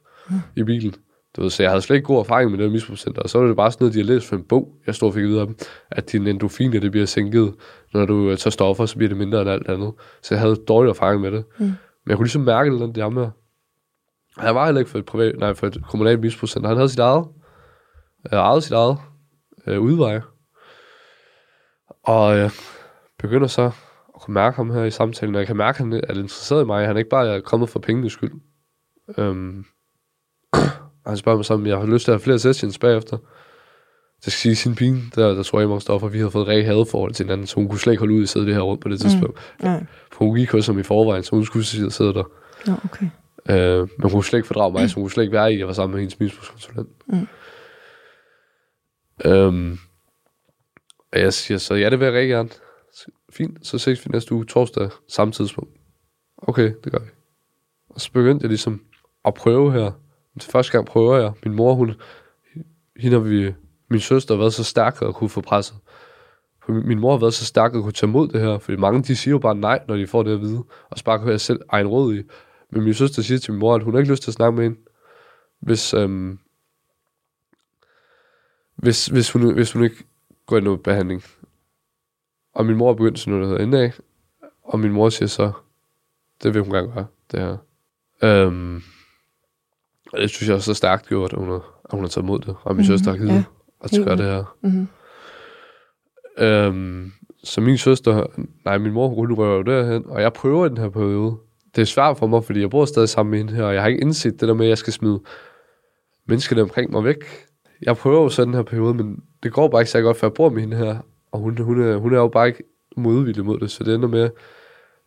i 0.56 0.64
bilen. 0.64 0.94
Du 1.36 1.42
ved, 1.42 1.50
så 1.50 1.64
jeg 1.64 1.72
havde 1.72 1.82
slet 1.82 1.96
ikke 1.96 2.06
god 2.06 2.20
erfaring 2.20 2.52
med 2.52 2.58
det 2.58 2.66
her 2.66 2.72
misbrugscenter. 2.72 3.22
Og 3.22 3.30
så 3.30 3.40
var 3.40 3.48
det 3.48 3.56
bare 3.56 3.72
sådan 3.72 3.84
noget, 3.84 3.94
de 3.94 4.00
havde 4.00 4.14
læst 4.14 4.30
fra 4.30 4.36
en 4.36 4.44
bog, 4.44 4.74
jeg 4.88 4.96
stod 4.96 5.08
og 5.08 5.14
fik 5.14 5.24
videre 5.24 5.42
af 5.42 5.48
dem, 5.48 5.58
at 5.92 6.12
dine 6.12 6.30
endorfiner, 6.30 6.80
det 6.80 6.92
bliver 6.92 7.06
sænket. 7.06 7.56
Når 7.94 8.06
du 8.06 8.30
øh, 8.30 8.38
tager 8.38 8.52
stoffer, 8.52 8.86
så 8.86 8.96
bliver 8.96 9.10
det 9.10 9.18
mindre 9.18 9.42
end 9.42 9.50
alt 9.50 9.68
andet. 9.68 9.94
Så 10.22 10.34
jeg 10.34 10.42
havde 10.42 10.56
dårlig 10.56 10.90
erfaring 10.90 11.22
med 11.22 11.32
det. 11.32 11.44
Mm. 11.58 11.66
Men 11.66 11.76
jeg 12.08 12.18
kunne 12.18 12.26
ligesom 12.26 12.42
mærke 12.42 12.72
det, 12.72 12.96
det 12.96 13.04
her. 13.04 13.32
Han 14.38 14.56
var 14.56 14.66
heller 14.66 14.80
ikke 14.80 14.92
for 14.92 15.00
et, 15.00 15.06
privat, 15.06 15.40
nej, 15.40 15.54
for 15.54 15.68
et 15.68 15.78
kommunalt 15.90 16.20
misbrugscenter. 16.20 16.70
Han 16.70 16.78
havde 16.78 16.90
sit 16.90 17.00
eget. 17.00 17.28
Øh, 18.34 18.40
ejet 18.40 18.64
sit 18.64 18.74
eget 18.74 18.98
øh, 19.68 19.82
udvej. 19.82 20.22
Og 22.04 22.38
øh, 22.38 22.50
begynder 23.20 23.48
så 23.48 23.72
at 24.16 24.22
kunne 24.22 24.34
mærke 24.34 24.56
ham 24.56 24.70
her 24.70 24.84
i 24.84 24.92
samtalen, 24.92 25.36
og 25.36 25.40
jeg 25.40 25.48
kan 25.48 25.58
mærke, 25.58 25.76
at 25.76 25.78
han 25.78 25.94
er 25.94 26.10
interesseret 26.10 26.64
i 26.64 26.66
mig. 26.66 26.88
Han 26.88 26.96
er 26.96 27.00
ikke 27.00 27.10
bare 27.10 27.42
kommet 27.42 27.70
for 27.70 27.80
pengenes 27.80 28.14
skyld. 28.14 28.34
Øhm, 29.18 29.66
han 31.08 31.18
spørger 31.18 31.38
mig 31.38 31.52
om 31.52 31.68
jeg 31.68 31.78
har 31.78 31.86
lyst 31.86 32.06
til 32.06 32.12
at 32.12 32.16
have 32.16 32.24
flere 32.24 32.40
sessions 32.40 32.78
bagefter. 32.78 33.18
Det 34.26 34.34
skal 34.34 34.40
sige, 34.40 34.56
sin 34.56 34.76
pige, 34.76 35.04
der, 35.16 35.34
der 35.34 35.44
tror 35.44 35.60
jeg 35.60 35.70
mange 35.70 35.82
stoffer, 35.82 36.08
vi 36.08 36.18
havde 36.18 36.32
fået 36.32 36.48
rigtig 36.48 36.66
hadeforhold 36.66 37.14
til 37.14 37.26
hinanden, 37.26 37.48
så 37.48 37.56
hun 37.56 37.70
kunne 37.70 37.80
slet 37.80 37.94
ikke 37.94 38.02
holde 38.02 38.14
ud 38.14 38.20
i 38.20 38.24
at 38.24 38.30
sidde 38.30 38.46
det 38.46 38.56
her 38.56 38.62
rundt 38.62 38.82
på 38.82 38.90
det 38.90 39.00
tidspunkt. 39.00 39.40
Mm. 39.60 39.66
Nej. 39.66 39.86
For 40.12 40.26
hun 40.26 40.36
gik 40.36 40.52
ham 40.52 40.80
i 40.80 40.84
forvejen, 40.84 41.24
så 41.24 41.36
hun 41.36 41.46
skulle 41.46 41.66
sidde 41.66 41.92
sidde 41.92 42.14
der. 42.14 42.24
Nå, 42.66 42.74
okay. 42.86 43.10
Øh, 43.50 43.80
men 43.80 44.02
hun 44.02 44.12
kunne 44.12 44.24
slet 44.24 44.40
ikke 44.40 44.48
fordrage 44.48 44.72
mig, 44.72 44.90
så 44.90 44.96
hun 44.96 45.04
kunne 45.04 45.12
slet 45.12 45.24
ikke 45.24 45.34
være 45.34 45.52
i, 45.52 45.54
at 45.54 45.60
jeg 45.60 45.68
var 45.68 45.74
sammen 45.74 45.94
med 45.94 46.00
hendes 46.00 46.20
misbrugskonsulent. 46.20 46.90
Mm. 47.08 47.28
Øhm, 49.26 49.78
og 51.14 51.20
jeg 51.20 51.34
siger 51.34 51.58
så, 51.58 51.76
ja, 51.76 51.90
det 51.90 52.00
vil 52.00 52.06
jeg 52.06 52.14
rigtig 52.14 52.30
gerne. 52.30 52.50
Fint, 53.32 53.68
så 53.68 53.78
ses 53.78 54.06
vi 54.06 54.10
næste 54.14 54.34
uge 54.34 54.46
torsdag, 54.46 54.90
samme 55.08 55.32
tidspunkt. 55.32 55.72
Okay, 56.38 56.74
det 56.84 56.92
gør 56.92 57.00
vi. 57.00 57.10
Og 57.90 58.02
så 58.02 58.12
begyndte 58.12 58.44
jeg 58.44 58.50
ligesom 58.50 58.82
at 59.26 59.34
prøve 59.34 59.74
her. 59.74 59.92
Første 60.44 60.72
gang 60.72 60.86
prøver 60.86 61.18
jeg. 61.18 61.32
Min 61.46 61.56
mor, 61.56 61.74
hun, 61.74 61.94
hende 62.98 63.18
har 63.18 63.24
vi, 63.24 63.54
min 63.90 64.00
søster 64.00 64.34
har 64.34 64.40
været 64.40 64.54
så 64.54 64.64
stærk 64.64 65.02
at 65.02 65.16
kunne 65.16 65.30
få 65.30 65.42
presset. 65.42 65.78
For 66.66 66.72
min- 66.72 67.00
mor 67.00 67.12
har 67.12 67.20
været 67.20 67.34
så 67.34 67.46
stærk 67.46 67.76
at 67.76 67.82
kunne 67.82 67.92
tage 67.92 68.10
imod 68.10 68.28
det 68.28 68.42
her, 68.42 68.58
fordi 68.58 68.78
mange 68.78 69.04
de 69.04 69.16
siger 69.16 69.32
jo 69.32 69.40
bare 69.40 69.56
nej, 69.56 69.80
når 69.88 69.96
de 69.96 70.08
får 70.08 70.24
det 70.24 70.34
at 70.34 70.42
vide, 70.42 70.64
og 70.90 70.98
så 70.98 71.04
bare 71.04 71.20
kan 71.20 71.28
jeg 71.28 71.42
selv 71.42 71.62
egen 71.70 71.88
råd 71.88 72.16
i. 72.16 72.24
Men 72.72 72.84
min 72.84 72.94
søster 72.94 73.22
siger 73.22 73.40
til 73.40 73.54
min 73.54 73.60
mor, 73.60 73.76
at 73.76 73.84
hun 73.84 73.94
har 73.94 74.00
ikke 74.00 74.12
lyst 74.12 74.24
til 74.24 74.30
at 74.32 74.36
snakke 74.36 74.56
med 74.56 74.64
hende, 74.64 74.78
hvis, 75.60 75.94
øhm, 75.94 76.40
hvis, 78.76 79.06
hvis, 79.08 79.32
hun, 79.32 79.54
hvis 79.54 79.72
hun 79.72 79.84
ikke 79.84 80.04
går 80.46 80.58
i 80.58 80.62
noget 80.62 80.84
behandling. 80.84 81.24
Og 82.54 82.66
min 82.66 82.78
mor 82.78 82.90
er 82.90 82.94
begyndt 82.96 83.20
sådan 83.20 83.40
noget, 83.40 83.60
der 83.60 83.66
hedder 83.66 83.78
NA, 83.88 83.92
og 84.64 84.80
min 84.80 84.92
mor 84.92 85.10
siger 85.10 85.28
så, 85.28 85.52
det 86.44 86.54
vil 86.54 86.62
hun 86.62 86.72
gerne 86.74 86.92
gøre, 86.94 87.08
det 87.32 87.40
her. 87.40 87.58
Øhm, 88.24 88.84
og 90.14 90.20
det 90.20 90.30
synes 90.30 90.48
jeg 90.48 90.56
også 90.56 90.72
er 90.72 90.76
stærkt 90.76 91.08
gjort, 91.08 91.34
at 91.34 91.40
hun 91.40 91.48
har, 91.48 91.56
at 91.56 91.92
hun 91.92 92.00
har 92.00 92.08
taget 92.08 92.24
imod 92.24 92.40
det, 92.40 92.56
og 92.64 92.76
min 92.76 92.82
mm, 92.82 92.88
søster 92.88 93.12
har 93.12 93.18
givet 93.18 93.30
ja. 93.30 93.44
at 93.82 93.92
gøre 94.06 94.18
det 94.18 94.26
her. 94.26 94.56
Mm-hmm. 94.64 94.88
Øhm, 96.38 97.12
så 97.44 97.62
min 97.62 97.78
søster, 97.78 98.26
nej, 98.66 98.78
min 98.78 98.94
mor, 98.94 99.08
hun 99.08 99.34
rører 99.34 99.56
jo 99.56 99.62
derhen, 99.62 100.04
og 100.06 100.22
jeg 100.22 100.34
prøver 100.34 100.66
i 100.66 100.70
den 100.70 100.78
her 100.78 100.90
periode. 100.90 101.36
Det 101.76 101.82
er 101.82 101.86
svært 101.86 102.18
for 102.18 102.28
mig, 102.28 102.44
fordi 102.44 102.62
jeg 102.62 102.70
bor 102.70 102.86
stadig 102.86 103.10
sammen 103.10 103.32
med 103.32 103.40
hende 103.40 103.54
her, 103.54 103.64
og 103.64 103.74
jeg 103.74 103.82
har 103.82 103.88
ikke 103.88 104.02
indset 104.02 104.40
det 104.40 104.48
der 104.48 104.54
med, 104.54 104.66
at 104.66 104.70
jeg 104.70 104.78
skal 104.78 104.94
smide 104.94 105.20
menneskene 106.26 106.62
omkring 106.62 106.92
mig 106.92 107.04
væk. 107.04 107.18
Jeg 107.82 107.98
prøver 107.98 108.22
jo 108.22 108.30
så 108.30 108.46
den 108.46 108.54
her 108.54 108.64
periode, 108.64 108.94
men 108.94 109.24
det 109.44 109.54
går 109.54 109.68
bare 109.68 109.82
ikke 109.82 109.92
så 109.92 110.02
godt, 110.02 110.18
for 110.18 110.28
jeg 110.28 110.34
bor 110.34 110.50
med 110.50 110.62
hende 110.62 110.78
her, 110.78 110.98
og 111.32 111.40
hun, 111.40 111.58
hun, 111.58 111.82
er, 111.82 111.98
hun 111.98 112.14
er 112.14 112.18
jo 112.18 112.28
bare 112.28 112.48
ikke 112.48 112.64
modvillig 112.98 113.46
mod 113.46 113.60
det, 113.60 113.72
så 113.72 113.84
det 113.84 113.96
ender 113.96 114.08
med, 114.08 114.30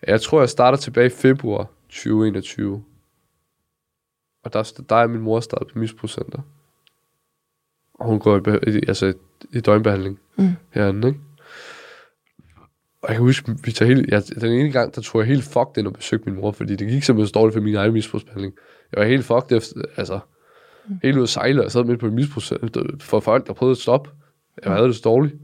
jeg 0.06 0.20
tror, 0.20 0.40
jeg 0.40 0.48
starter 0.48 0.78
tilbage 0.78 1.06
i 1.06 1.10
februar 1.10 1.66
2021. 1.88 2.82
Og 4.42 4.52
der, 4.52 4.82
der 4.88 4.96
er 4.96 5.06
min 5.06 5.20
mor 5.20 5.40
startet 5.40 5.68
på 5.72 5.78
misbrugscenter. 5.78 6.38
Og 7.94 8.06
hun 8.06 8.18
går 8.18 8.36
i, 8.68 8.70
i, 8.78 8.80
altså 8.88 9.06
i, 9.06 9.12
i 9.52 9.60
døgnbehandling 9.60 10.18
Mm. 10.36 10.48
herinde, 10.70 11.08
ikke? 11.08 11.20
Og 13.02 13.08
jeg 13.08 13.16
kan 13.16 13.24
huske, 13.24 13.56
vi 13.64 13.72
tager 13.72 13.94
helt, 13.94 14.10
jeg, 14.10 14.22
den 14.40 14.52
ene 14.52 14.72
gang, 14.72 14.94
der 14.94 15.00
tog 15.00 15.20
jeg 15.20 15.28
helt 15.28 15.44
fucked 15.44 15.78
ind 15.78 15.86
og 15.86 15.92
besøgte 15.92 16.30
min 16.30 16.40
mor, 16.40 16.52
fordi 16.52 16.76
det 16.76 16.88
gik 16.88 17.02
simpelthen 17.02 17.28
så 17.28 17.32
dårligt 17.38 17.54
for 17.54 17.60
min 17.60 17.74
egen 17.74 17.92
misbrugsbehandling. 17.92 18.54
Jeg 18.92 19.00
var 19.00 19.06
helt 19.06 19.24
fucked 19.24 19.56
efter, 19.56 19.82
altså, 19.96 20.20
helt 21.02 21.16
ude 21.16 21.22
at 21.22 21.28
sejle, 21.28 21.64
og 21.64 21.70
sad 21.70 21.84
midt 21.84 22.00
på 22.00 22.06
et 22.06 22.12
misbrugscenter 22.12 22.82
for 23.00 23.20
folk, 23.20 23.46
der 23.46 23.52
prøvede 23.52 23.72
at 23.72 23.78
stoppe. 23.78 24.10
Jeg 24.64 24.72
havde 24.72 24.86
det 24.86 24.96
så 24.96 25.02
dårligt. 25.04 25.34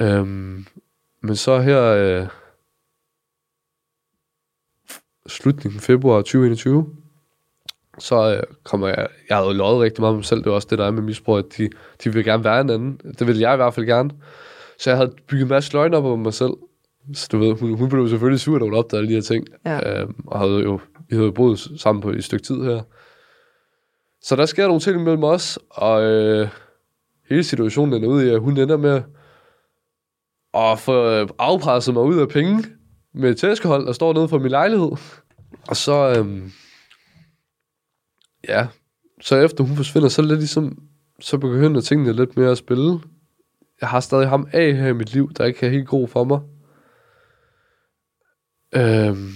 Øhm, 0.00 0.66
men 1.22 1.36
så 1.36 1.60
her, 1.60 1.82
øh, 1.82 2.26
slutningen 5.26 5.80
februar 5.80 6.16
2021, 6.18 6.96
så 8.00 8.34
øh, 8.34 8.42
kommer 8.64 8.88
jeg, 8.88 9.08
jeg 9.28 9.36
havde 9.36 9.48
jo 9.48 9.54
løjet 9.54 9.80
rigtig 9.80 10.02
meget 10.02 10.12
med 10.12 10.18
mig 10.18 10.24
selv, 10.24 10.38
det 10.38 10.46
var 10.46 10.54
også 10.54 10.68
det, 10.70 10.78
der 10.78 10.86
er 10.86 10.90
med 10.90 11.02
misbrug, 11.02 11.38
at 11.38 11.44
de, 11.58 11.70
de 12.04 12.12
vil 12.12 12.24
gerne 12.24 12.44
være 12.44 12.60
en 12.60 12.70
anden. 12.70 13.00
Det 13.18 13.26
ville 13.26 13.40
jeg 13.40 13.52
i 13.52 13.56
hvert 13.56 13.74
fald 13.74 13.86
gerne. 13.86 14.10
Så 14.78 14.90
jeg 14.90 14.96
havde 14.96 15.12
bygget 15.28 15.42
en 15.42 15.48
masse 15.48 15.72
løgn 15.72 15.94
op 15.94 16.04
om 16.04 16.18
mig 16.18 16.34
selv. 16.34 16.52
Så 17.14 17.28
du 17.32 17.38
ved, 17.38 17.52
hun, 17.52 17.78
hun 17.78 17.88
blev 17.88 18.08
selvfølgelig 18.08 18.40
sur, 18.40 18.58
da 18.58 18.64
hun 18.64 18.74
opdagede 18.74 19.00
alle 19.00 19.08
de 19.08 19.14
her 19.14 19.22
ting. 19.22 19.46
Ja. 19.66 20.00
Øhm, 20.00 20.14
og 20.26 20.38
havde 20.38 20.62
jo, 20.62 20.80
vi 21.08 21.16
havde 21.16 21.26
jo 21.26 21.32
boet 21.32 21.70
sammen 21.76 22.02
på 22.02 22.10
et 22.10 22.24
stykke 22.24 22.44
tid 22.44 22.62
her. 22.62 22.80
Så 24.22 24.36
der 24.36 24.46
sker 24.46 24.66
nogle 24.66 24.80
ting 24.80 25.02
mellem 25.02 25.24
os, 25.24 25.58
og 25.70 26.02
øh, 26.02 26.48
hele 27.28 27.44
situationen 27.44 27.94
ender 27.94 28.08
ud 28.08 28.22
i, 28.22 28.28
at 28.28 28.40
hun 28.40 28.58
ender 28.58 28.76
med 28.76 29.02
at 30.54 30.78
få 30.78 31.10
øh, 31.10 31.28
afpresset 31.38 31.94
mig 31.94 32.02
ud 32.02 32.20
af 32.20 32.28
penge 32.28 32.64
med 33.14 33.30
et 33.30 33.36
tæskehold, 33.36 33.86
der 33.86 33.92
står 33.92 34.12
nede 34.12 34.28
for 34.28 34.38
min 34.38 34.50
lejlighed. 34.50 34.90
Og 35.68 35.76
så, 35.76 36.14
øhm, 36.18 36.52
ja, 38.48 38.66
så 39.20 39.36
efter 39.36 39.64
hun 39.64 39.76
forsvinder, 39.76 40.08
så 40.08 40.20
er 40.20 40.22
det 40.22 40.28
lidt 40.28 40.40
ligesom, 40.40 40.78
så 41.20 41.38
begynder 41.38 41.80
tingene 41.80 42.12
lidt 42.12 42.36
mere 42.36 42.50
at 42.50 42.58
spille. 42.58 43.00
Jeg 43.80 43.88
har 43.88 44.00
stadig 44.00 44.28
ham 44.28 44.48
af 44.52 44.74
her 44.74 44.88
i 44.88 44.92
mit 44.92 45.12
liv, 45.14 45.32
der 45.32 45.44
ikke 45.44 45.66
er 45.66 45.70
helt 45.70 45.88
god 45.88 46.08
for 46.08 46.24
mig. 46.24 46.40
Øhm, 48.74 49.30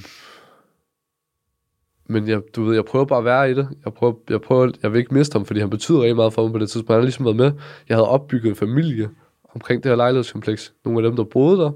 men 2.07 2.29
jeg, 2.29 2.43
du 2.57 2.65
ved, 2.65 2.75
jeg 2.75 2.85
prøver 2.85 3.05
bare 3.05 3.19
at 3.19 3.25
være 3.25 3.51
i 3.51 3.55
det. 3.55 3.69
Jeg 3.85 3.95
prøver, 3.95 4.15
jeg 4.31 4.41
prøver, 4.41 4.71
jeg 4.83 4.93
vil 4.93 4.99
ikke 4.99 5.15
miste 5.15 5.35
ham, 5.35 5.45
fordi 5.45 5.61
han 5.61 5.71
betyder 5.71 6.01
rigtig 6.01 6.17
meget 6.17 6.33
for 6.33 6.43
mig 6.43 6.53
på 6.53 6.59
det 6.59 6.71
tidspunkt. 6.71 6.91
Han 6.91 7.01
har 7.01 7.05
ligesom 7.05 7.25
været 7.25 7.37
med. 7.37 7.53
Jeg 7.89 7.97
havde 7.97 8.09
opbygget 8.09 8.51
en 8.51 8.57
familie 8.57 9.11
omkring 9.55 9.83
det 9.83 9.91
her 9.91 9.97
lejlighedskompleks. 9.97 10.73
Nogle 10.85 10.99
af 10.99 11.11
dem, 11.11 11.17
der 11.17 11.25
boede 11.25 11.59
der, 11.59 11.71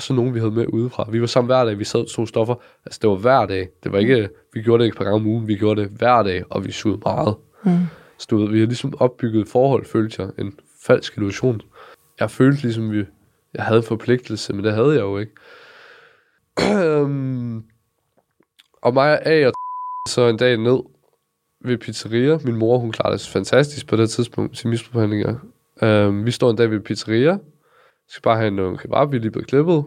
og 0.00 0.04
så 0.04 0.12
nogle, 0.12 0.32
vi 0.32 0.38
havde 0.38 0.52
med 0.52 0.66
udefra. 0.68 1.10
Vi 1.10 1.20
var 1.20 1.26
sammen 1.26 1.46
hver 1.46 1.64
dag, 1.64 1.78
vi 1.78 1.84
sad 1.84 2.06
to 2.06 2.26
stoffer. 2.26 2.54
Altså, 2.86 2.98
det 3.02 3.10
var 3.10 3.16
hver 3.16 3.46
dag. 3.46 3.68
Det 3.84 3.92
var 3.92 3.98
ikke, 3.98 4.28
vi 4.52 4.62
gjorde 4.62 4.80
det 4.80 4.86
ikke 4.86 4.94
et 4.94 4.98
par 4.98 5.04
gange 5.04 5.20
om 5.20 5.26
ugen, 5.26 5.48
vi 5.48 5.56
gjorde 5.56 5.80
det 5.80 5.90
hver 5.90 6.22
dag, 6.22 6.44
og 6.50 6.64
vi 6.64 6.72
sugede 6.72 7.00
meget. 7.04 7.34
Mm. 7.64 7.78
Så 8.18 8.26
du 8.30 8.38
ved, 8.38 8.48
vi 8.48 8.58
har 8.58 8.66
ligesom 8.66 8.94
opbygget 8.98 9.40
et 9.40 9.48
forhold, 9.48 9.84
følte 9.84 10.22
jeg. 10.22 10.30
En 10.38 10.58
falsk 10.86 11.16
illusion. 11.16 11.60
Jeg 12.20 12.30
følte 12.30 12.62
ligesom, 12.62 12.92
vi, 12.92 13.04
jeg 13.54 13.64
havde 13.64 13.78
en 13.78 13.84
forpligtelse, 13.84 14.52
men 14.52 14.64
det 14.64 14.72
havde 14.72 14.90
jeg 14.90 15.00
jo 15.00 15.18
ikke. 15.18 15.32
Og 18.82 18.94
mig 18.94 19.12
og 19.12 19.26
A 19.26 19.46
og 19.46 19.52
så 20.14 20.28
en 20.28 20.36
dag 20.36 20.56
ned 20.56 20.80
ved 21.64 21.78
pizzeria. 21.78 22.38
Min 22.44 22.56
mor, 22.56 22.78
hun 22.78 22.92
klarede 22.92 23.18
det 23.18 23.28
fantastisk 23.28 23.88
på 23.88 23.96
det 23.96 24.10
tidspunkt 24.10 24.56
til 24.56 24.68
misbrugsbehandlinger. 24.68 25.34
Øhm, 25.82 26.26
vi 26.26 26.30
står 26.30 26.50
en 26.50 26.56
dag 26.56 26.70
ved 26.70 26.80
pizzeria. 26.80 27.38
Skal 28.10 28.22
bare 28.22 28.36
have 28.36 28.50
nogle 28.50 28.78
kebab, 28.78 29.12
vi 29.12 29.16
er 29.16 29.20
lige 29.20 29.30
blevet 29.30 29.48
klippet. 29.48 29.84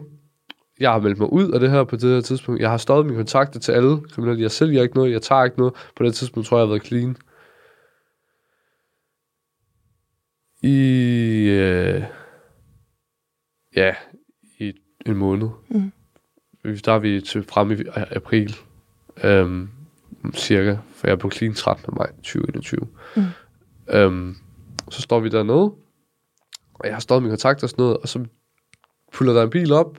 Jeg 0.80 0.92
har 0.92 1.00
meldt 1.00 1.18
mig 1.18 1.32
ud 1.32 1.50
af 1.52 1.60
det 1.60 1.70
her 1.70 1.84
på 1.84 1.96
det 1.96 2.14
her 2.14 2.20
tidspunkt. 2.20 2.60
Jeg 2.60 2.70
har 2.70 2.76
stået 2.76 3.06
mine 3.06 3.16
kontakter 3.16 3.60
til 3.60 3.72
alle 3.72 4.00
kriminelle. 4.00 4.42
Jeg 4.42 4.50
sælger 4.50 4.82
ikke 4.82 4.94
noget, 4.94 5.12
jeg 5.12 5.22
tager 5.22 5.44
ikke 5.44 5.58
noget. 5.58 5.74
På 5.96 6.04
det 6.04 6.14
tidspunkt 6.14 6.48
tror 6.48 6.56
jeg, 6.56 6.60
jeg 6.60 6.66
har 6.66 6.72
været 6.72 6.86
clean. 6.86 7.16
I... 10.62 10.76
Øh, 11.48 12.02
ja, 13.76 13.94
i 14.58 14.72
en 15.06 15.16
måned. 15.16 15.48
Mm. 15.68 15.92
Der 16.64 16.92
er 16.92 16.98
vi 16.98 17.20
til 17.20 17.42
frem 17.42 17.70
i 17.70 17.76
april. 17.94 18.56
Øhm, 19.24 19.68
cirka. 20.34 20.76
For 20.94 21.06
jeg 21.06 21.18
blev 21.18 21.32
clean 21.32 21.54
13. 21.54 21.94
maj 21.96 22.10
2021. 22.10 22.88
Mm. 23.16 23.22
Øhm, 23.88 24.36
så 24.90 25.02
står 25.02 25.20
vi 25.20 25.28
dernede. 25.28 25.83
Og 26.74 26.86
jeg 26.86 26.94
har 26.94 27.00
stået 27.00 27.22
mine 27.22 27.30
kontakter 27.32 27.64
og 27.64 27.70
sådan 27.70 27.82
noget. 27.82 27.98
Og 27.98 28.08
så 28.08 28.24
puller 29.12 29.32
der 29.32 29.42
en 29.42 29.50
bil 29.50 29.72
op. 29.72 29.98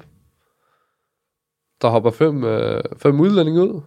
Der 1.82 1.90
hopper 1.90 2.12
fem, 2.12 2.44
øh, 2.44 2.84
fem 2.98 3.20
udlændinge 3.20 3.62
ud. 3.62 3.82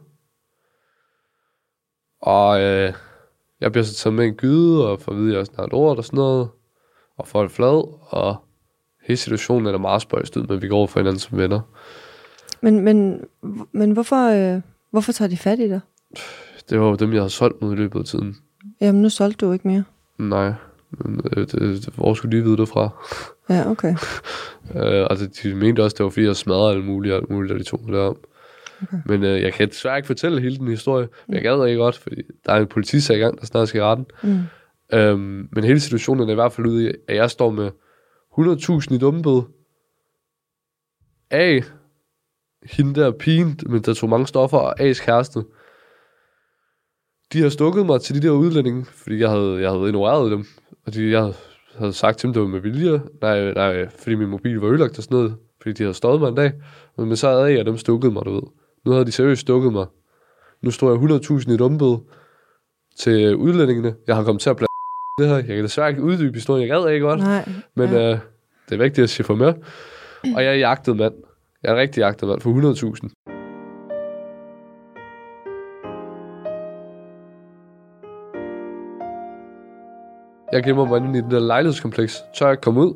Og 2.21 2.61
øh, 2.61 2.93
jeg 3.61 3.73
bliver 3.73 3.85
så 3.85 3.95
taget 3.95 4.15
med 4.15 4.25
en 4.25 4.35
gyde, 4.35 4.91
og 4.91 5.01
får 5.01 5.13
at 5.13 5.19
vide, 5.19 5.33
at 5.33 5.39
jeg 5.39 5.47
snart 5.47 5.73
ord 5.73 5.99
og 5.99 6.05
sådan 6.05 6.17
noget. 6.17 6.49
Og 7.17 7.29
får 7.29 7.43
det 7.43 7.51
flad, 7.51 7.99
og 8.01 8.37
hele 9.03 9.17
situationen 9.17 9.67
er 9.67 9.71
der 9.71 9.79
meget 9.79 10.03
spøjst 10.03 10.37
ud, 10.37 10.47
men 10.47 10.63
vi 10.63 10.69
går 10.69 10.87
for 10.87 11.01
hinanden 11.01 11.21
som 11.21 11.39
venner. 11.39 11.61
Men, 12.61 12.81
men, 12.81 13.25
men 13.73 13.91
hvorfor, 13.91 14.29
øh, 14.29 14.63
hvorfor 14.91 15.13
tager 15.13 15.29
de 15.29 15.37
fat 15.37 15.59
i 15.59 15.69
dig? 15.69 15.81
Det 16.71 16.81
var 16.81 16.87
jo 16.87 16.95
dem, 16.95 17.13
jeg 17.13 17.21
havde 17.21 17.31
solgt 17.31 17.63
mod 17.63 17.73
i 17.73 17.77
løbet 17.77 17.99
af 17.99 18.05
tiden. 18.05 18.37
Jamen, 18.81 19.03
nu 19.03 19.09
solgte 19.09 19.47
du 19.47 19.53
ikke 19.53 19.69
mere. 19.69 19.85
Nej, 20.19 20.53
men 20.91 21.21
øh, 21.37 21.47
det, 21.47 21.53
det, 21.53 21.95
hvor 21.95 22.15
skulle 22.15 22.39
de 22.39 22.43
vide 22.45 22.57
det 22.57 22.69
fra? 22.69 22.89
Ja, 23.49 23.71
okay. 23.71 23.95
Øh, 24.75 25.07
altså, 25.11 25.27
de 25.43 25.55
mente 25.55 25.85
også, 25.85 25.95
det 25.99 26.05
var 26.05 26.11
fordi, 26.11 26.27
jeg 26.27 26.37
smadrede 26.37 26.75
alt 26.75 26.85
muligt, 26.85 27.15
alt 27.15 27.31
muligt, 27.31 27.53
da 27.53 27.59
de 27.59 27.65
tog 27.65 27.81
mig 27.85 27.93
derom. 27.93 28.17
Okay. 28.83 28.97
Men 29.07 29.25
øh, 29.25 29.43
jeg 29.43 29.53
kan 29.53 29.69
desværre 29.69 29.97
ikke 29.97 30.07
fortælle 30.07 30.41
hele 30.41 30.57
den 30.57 30.69
historie, 30.69 31.09
men 31.27 31.35
jeg 31.35 31.43
gad 31.43 31.67
ikke 31.67 31.79
godt, 31.79 31.99
fordi 31.99 32.23
der 32.47 32.53
er 32.53 32.61
en 32.61 32.67
politisag 32.67 33.17
i 33.17 33.21
gang, 33.21 33.41
der 33.41 33.47
snart 33.47 33.69
skal 33.69 33.81
i 33.81 33.85
retten. 33.85 34.07
Mm. 34.23 34.39
Øhm, 34.93 35.49
men 35.53 35.65
hele 35.65 35.81
situationen 35.81 36.29
er 36.29 36.33
i 36.33 36.35
hvert 36.35 36.53
fald 36.53 36.67
ude 36.67 36.85
i, 36.85 36.93
at 37.09 37.17
jeg 37.17 37.31
står 37.31 37.51
med 37.51 37.71
100.000 38.39 38.95
i 38.95 38.99
dummebøde 38.99 39.45
af 41.31 41.63
hende 42.63 43.01
der 43.01 43.11
pigen, 43.11 43.61
men 43.67 43.83
der 43.83 43.95
tog 43.95 44.09
mange 44.09 44.27
stoffer, 44.27 44.59
og 44.59 44.81
A's 44.81 45.05
kæreste. 45.05 45.45
De 47.33 47.43
har 47.43 47.49
stukket 47.49 47.87
mig 47.87 48.01
til 48.01 48.23
de 48.23 48.27
der 48.27 48.33
udlændinge, 48.33 48.85
fordi 48.85 49.19
jeg 49.19 49.31
havde, 49.31 49.61
jeg 49.61 49.71
havde 49.71 49.87
ignoreret 49.89 50.31
dem. 50.31 50.45
Og 50.89 50.95
de, 50.95 51.11
jeg 51.11 51.33
havde 51.79 51.93
sagt 51.93 52.19
til 52.19 52.27
dem, 52.27 52.33
det 52.33 52.43
var 52.43 52.49
med 52.49 52.61
vilje. 52.61 53.01
Nej, 53.23 53.53
nej, 53.53 53.89
fordi 53.89 54.15
min 54.15 54.29
mobil 54.29 54.57
var 54.57 54.69
ødelagt 54.69 54.99
og 54.99 55.05
sådan 55.05 55.17
noget. 55.17 55.37
Fordi 55.63 55.73
de 55.73 55.83
havde 55.83 55.95
stået 55.95 56.21
mig 56.21 56.29
en 56.29 56.35
dag. 56.35 56.53
Men 56.99 57.17
så 57.17 57.31
havde 57.31 57.53
jeg 57.53 57.67
dem 57.67 57.77
stukket 57.77 58.13
mig, 58.13 58.25
du 58.25 58.35
ved. 58.35 58.43
Nu 58.85 58.93
havde 58.93 59.05
de 59.05 59.13
seriøst 59.13 59.41
stukket 59.41 59.73
mig. 59.73 59.87
Nu 60.63 60.71
står 60.71 60.91
jeg 60.91 61.21
100.000 61.21 61.53
i 61.53 61.57
dumbede 61.57 62.01
til 62.99 63.37
udlændingene. 63.37 63.95
Jeg 64.07 64.17
har 64.17 64.25
kommet 64.25 64.43
til 64.43 64.51
at 64.51 64.57
blande 64.57 64.69
det 65.21 65.29
her. 65.29 65.37
Jeg 65.37 65.47
kan 65.47 65.63
desværre 65.63 65.89
ikke 65.89 66.03
uddybe 66.03 66.35
historien. 66.35 66.69
Jeg 66.69 66.81
gad 66.81 66.93
ikke 66.93 67.07
godt. 67.07 67.21
Nej. 67.21 67.49
Men 67.75 67.91
ja. 67.91 68.13
øh, 68.13 68.19
det 68.69 68.75
er 68.75 68.83
vigtigt 68.83 69.03
at 69.03 69.11
sige 69.11 69.27
for 69.27 69.35
med. 69.35 69.55
Og 70.35 70.45
jeg 70.45 70.53
er 70.53 70.59
jagtet 70.59 70.97
mand. 70.97 71.15
Jeg 71.63 71.69
er 71.69 71.75
en 71.75 71.81
rigtig 71.81 72.01
jagtet 72.01 72.29
mand 72.29 72.41
for 72.41 72.51
100.000. 72.51 73.28
Jeg 80.53 80.63
gemmer 80.63 80.85
mig 80.85 80.97
inde 80.97 81.19
i 81.19 81.23
den 81.23 81.31
der 81.31 81.39
lejlighedskompleks. 81.39 82.23
Tør 82.35 82.49
jeg 82.49 82.61
komme 82.61 82.81
ud? 82.81 82.95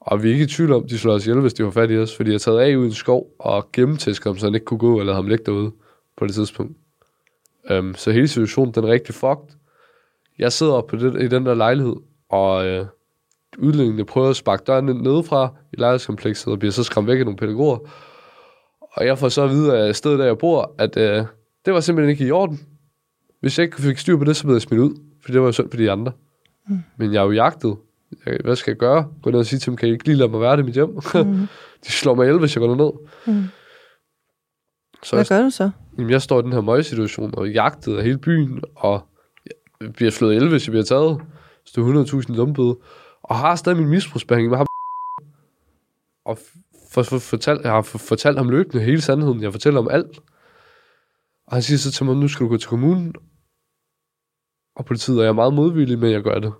Og 0.00 0.22
vi 0.22 0.28
er 0.28 0.32
ikke 0.32 0.44
i 0.44 0.48
tvivl 0.48 0.72
om, 0.72 0.88
de 0.88 0.98
slår 0.98 1.12
os 1.12 1.26
ihjel, 1.26 1.40
hvis 1.40 1.54
de 1.54 1.64
var 1.64 1.70
fat 1.70 1.90
i 1.90 1.98
os. 1.98 2.16
Fordi 2.16 2.32
jeg 2.32 2.40
taget 2.40 2.60
af 2.60 2.76
ud 2.76 2.84
i 2.84 2.86
en 2.86 2.92
skov 2.92 3.26
og 3.38 3.72
gennemtæsket 3.72 4.24
ham, 4.24 4.38
så 4.38 4.46
han 4.46 4.54
ikke 4.54 4.64
kunne 4.64 4.78
gå, 4.78 5.00
eller 5.00 5.14
ham 5.14 5.26
ligge 5.26 5.44
derude 5.44 5.72
på 6.16 6.26
det 6.26 6.34
tidspunkt. 6.34 6.76
Um, 7.70 7.94
så 7.94 8.10
hele 8.10 8.28
situationen, 8.28 8.74
den 8.74 8.84
er 8.84 8.88
rigtig 8.88 9.14
fucked. 9.14 9.56
Jeg 10.38 10.52
sidder 10.52 10.80
på 10.80 10.96
det, 10.96 11.22
i 11.22 11.28
den 11.28 11.46
der 11.46 11.54
lejlighed, 11.54 11.96
og 12.28 12.66
øh, 12.66 12.86
udlændingene 13.58 14.04
prøver 14.04 14.30
at 14.30 14.36
sparke 14.36 14.64
døren 14.66 14.88
ind 14.88 15.00
nedefra 15.00 15.54
i 15.72 15.76
lejlighedskomplekset, 15.76 16.52
og 16.52 16.58
bliver 16.58 16.72
så 16.72 16.84
skræmt 16.84 17.08
væk 17.08 17.18
af 17.18 17.24
nogle 17.24 17.36
pædagoger. 17.36 17.78
Og 18.80 19.06
jeg 19.06 19.18
får 19.18 19.28
så 19.28 19.42
at 19.42 19.50
vide 19.50 19.78
af 19.78 19.96
stedet, 19.96 20.18
der 20.18 20.24
jeg 20.24 20.38
bor, 20.38 20.74
at 20.78 20.96
øh, 20.96 21.24
det 21.64 21.74
var 21.74 21.80
simpelthen 21.80 22.10
ikke 22.10 22.26
i 22.26 22.30
orden. 22.30 22.60
Hvis 23.40 23.58
jeg 23.58 23.64
ikke 23.64 23.82
fik 23.82 23.98
styr 23.98 24.16
på 24.16 24.24
det, 24.24 24.36
så 24.36 24.44
blev 24.44 24.54
jeg 24.54 24.62
smidt 24.62 24.80
ud, 24.80 24.94
for 25.26 25.32
det 25.32 25.42
var 25.42 25.50
synd 25.50 25.70
for 25.70 25.76
de 25.76 25.90
andre. 25.90 26.12
Mm. 26.68 26.78
Men 26.96 27.12
jeg 27.12 27.20
er 27.20 27.24
jo 27.24 27.32
jagtet. 27.32 27.76
Jeg, 28.26 28.38
hvad 28.44 28.56
skal 28.56 28.70
jeg 28.70 28.78
gøre? 28.78 29.08
Gå 29.22 29.30
ned 29.30 29.38
og 29.38 29.46
sige 29.46 29.58
til 29.58 29.66
dem, 29.70 29.76
kan 29.76 29.88
I 29.88 29.92
ikke 29.92 30.04
lige 30.04 30.16
lade 30.16 30.30
mig 30.30 30.40
være 30.40 30.56
det 30.56 30.62
i 30.62 30.66
mit 30.66 30.74
hjem? 30.74 30.88
Mm. 31.14 31.48
de 31.86 31.92
slår 31.92 32.14
mig 32.14 32.24
ihjel, 32.24 32.38
hvis 32.38 32.56
jeg 32.56 32.60
går 32.60 32.74
ned. 32.74 32.92
Mm. 33.34 33.44
Så 35.02 35.16
Hvad 35.16 35.26
jeg, 35.30 35.38
gør 35.38 35.42
du 35.44 35.50
så? 35.50 35.70
jamen, 35.98 36.10
jeg 36.10 36.22
står 36.22 36.38
i 36.38 36.42
den 36.42 36.52
her 36.52 36.60
møgsituation 36.60 37.34
og 37.34 37.50
jagtet 37.50 37.96
af 37.96 38.04
hele 38.04 38.18
byen, 38.18 38.62
og 38.74 39.08
jeg 39.80 39.92
bliver 39.92 40.10
slået 40.10 40.34
ihjel, 40.34 40.48
hvis 40.48 40.66
jeg 40.66 40.72
bliver 40.72 40.84
taget. 40.84 41.20
Så 41.64 41.72
det 41.76 41.96
er 41.96 42.22
100.000 42.22 42.36
dumpede. 42.36 42.76
Og 43.22 43.36
har 43.36 43.56
stadig 43.56 43.78
min 43.78 43.88
misbrugsbehandling 43.88 44.50
med 44.50 44.56
ham. 44.58 44.66
Og 46.24 46.38
for, 46.90 47.02
for, 47.02 47.18
fortalt, 47.18 47.62
jeg 47.62 47.70
har 47.70 47.82
for, 47.82 47.98
fortalt 47.98 48.38
ham 48.38 48.48
løbende 48.48 48.84
hele 48.84 49.00
sandheden. 49.00 49.42
Jeg 49.42 49.52
fortæller 49.52 49.80
om 49.80 49.88
alt. 49.88 50.18
Og 51.46 51.52
han 51.52 51.62
siger 51.62 51.78
så 51.78 51.92
til 51.92 52.06
mig, 52.06 52.16
nu 52.16 52.28
skal 52.28 52.44
du 52.44 52.48
gå 52.48 52.56
til 52.56 52.68
kommunen. 52.68 53.14
Og 54.76 54.84
politiet 54.84 55.18
er 55.18 55.24
jeg 55.24 55.34
meget 55.34 55.54
modvillig 55.54 55.98
med, 55.98 56.08
at 56.08 56.14
jeg 56.14 56.22
gør 56.22 56.38
det. 56.38 56.52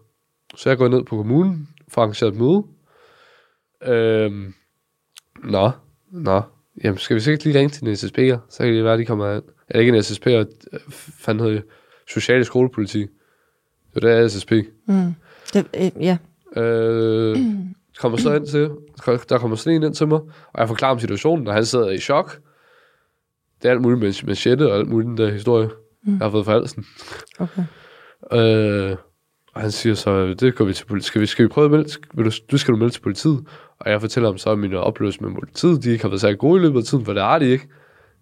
Så 0.55 0.69
jeg 0.69 0.79
går 0.79 0.89
ned 0.89 1.05
på 1.05 1.17
kommunen, 1.17 1.69
for 1.89 2.01
at 2.01 2.03
arrangere 2.03 2.31
et 2.31 2.37
møde. 2.37 2.65
Øhm, 3.83 4.55
nå, 5.45 5.71
nå. 6.11 6.43
Jamen, 6.85 6.99
skal 6.99 7.17
vi 7.17 7.21
sikkert 7.21 7.45
lige 7.45 7.59
ringe 7.59 7.71
til 7.71 7.89
en 7.89 7.93
SSP'er? 7.95 8.39
Så 8.49 8.59
kan 8.59 8.75
det 8.75 8.85
være, 8.85 8.99
de 8.99 9.05
kommer 9.05 9.35
ind. 9.35 9.43
Eller 9.69 9.81
ikke 9.81 9.97
en 9.97 10.01
SSP'er, 10.01 10.69
fanden 11.25 11.45
hedder 11.45 11.61
det? 11.61 11.69
Sociale 12.09 12.45
skolepoliti. 12.45 13.07
Det 13.95 14.05
er 14.05 14.29
SSP. 14.29 14.53
Mm. 14.87 15.15
Det, 15.55 15.67
øh, 15.75 15.91
ja. 16.05 16.19
Øh, 16.63 17.39
kommer 18.01 18.19
så 18.19 18.35
ind 18.35 18.47
til, 18.47 18.71
der 19.29 19.39
kommer 19.39 19.57
sådan 19.57 19.77
en 19.77 19.83
ind 19.83 19.95
til 19.95 20.09
mig, 20.09 20.21
og 20.21 20.61
jeg 20.61 20.69
forklarer 20.69 20.93
om 20.93 21.01
situationen, 21.01 21.47
og 21.47 21.55
han 21.55 21.65
sidder 21.65 21.91
i 21.91 21.99
chok. 21.99 22.41
Det 23.63 23.69
er 23.69 23.73
alt 23.73 23.83
muligt 23.83 24.01
med 24.01 24.27
machete 24.27 24.73
og 24.73 24.79
alt 24.79 24.89
muligt 24.89 25.09
den 25.09 25.17
der 25.19 25.33
historie, 25.33 25.69
mm. 26.03 26.13
jeg 26.13 26.25
har 26.25 26.31
fået 26.31 26.45
fra 26.45 26.53
halsen. 26.53 26.87
Okay. 27.39 27.63
Øh, 28.33 28.97
og 29.55 29.61
han 29.61 29.71
siger 29.71 29.95
så, 29.95 30.35
det 30.35 30.55
går 30.55 30.65
vi 30.65 30.73
til 30.73 30.87
politiet. 30.87 31.05
Skal 31.07 31.21
vi, 31.21 31.27
skal 31.27 31.43
vi 31.45 31.49
prøve 31.49 31.65
at 31.65 31.71
melde? 31.71 31.89
Vil 32.15 32.25
du, 32.25 32.31
du 32.51 32.59
skal 32.59 32.73
du 32.75 32.79
melde 32.79 32.93
til 32.95 33.01
politiet. 33.01 33.45
Og 33.79 33.91
jeg 33.91 34.01
fortæller 34.01 34.29
ham 34.31 34.39
så, 34.39 34.51
at 34.51 34.59
mine 34.59 34.79
oplevelser 34.81 35.23
med 35.23 35.35
politiet, 35.35 35.85
de 35.85 35.91
ikke 35.91 36.05
har 36.05 36.09
været 36.09 36.21
særlig 36.21 36.39
gode 36.39 36.61
i 36.61 36.65
løbet 36.65 36.79
af 36.79 36.85
tiden, 36.85 37.05
for 37.05 37.13
det 37.13 37.23
har 37.23 37.39
de 37.39 37.47
ikke. 37.49 37.69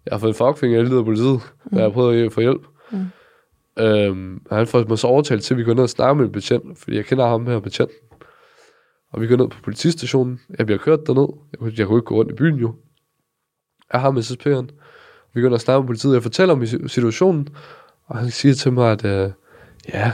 Jeg 0.05 0.11
har 0.13 0.19
fået 0.19 0.29
en 0.29 0.35
fuckfinger 0.35 0.79
i 0.79 0.83
løbet 0.83 0.97
af 0.97 1.05
politiet, 1.05 1.39
mm. 1.65 1.77
jeg 1.77 1.83
har 1.85 1.89
prøvet 1.91 2.25
at 2.25 2.33
få 2.33 2.41
hjælp. 2.41 2.61
Mm. 2.91 3.05
Øhm, 3.79 4.41
og 4.49 4.57
han 4.57 4.67
får 4.67 4.85
mig 4.89 4.99
så 4.99 5.07
overtalt 5.07 5.43
til, 5.43 5.53
at 5.53 5.57
vi 5.57 5.63
går 5.63 5.73
ned 5.73 5.83
og 5.83 5.89
snakker 5.89 6.13
med 6.13 6.25
en 6.25 6.31
betjent, 6.31 6.77
fordi 6.79 6.95
jeg 6.97 7.05
kender 7.05 7.27
ham 7.27 7.47
her, 7.47 7.59
betjenten. 7.59 7.95
Og 9.13 9.21
vi 9.21 9.27
går 9.27 9.35
ned 9.35 9.47
på 9.47 9.57
politistationen. 9.63 10.39
Jeg 10.57 10.65
bliver 10.65 10.79
kørt 10.79 11.07
derned. 11.07 11.27
Jeg, 11.51 11.59
kunne- 11.59 11.73
jeg 11.77 11.87
kunne 11.87 11.97
ikke 11.97 12.05
gå 12.05 12.15
rundt 12.15 12.31
i 12.31 12.35
byen 12.35 12.55
jo. 12.55 12.75
Jeg 13.93 14.01
har 14.01 14.11
med 14.11 14.21
SSP'eren. 14.21 14.67
Vi 15.33 15.41
går 15.41 15.47
ned 15.49 15.53
og 15.53 15.61
snakker 15.61 15.81
med 15.81 15.87
politiet. 15.87 16.13
Jeg 16.13 16.23
fortæller 16.23 16.53
om 16.55 16.65
si- 16.65 16.87
situationen. 16.87 17.47
Og 18.05 18.17
han 18.17 18.29
siger 18.31 18.53
til 18.53 18.73
mig, 18.73 18.91
at 18.91 19.05
øh, 19.05 19.31
ja, 19.93 20.13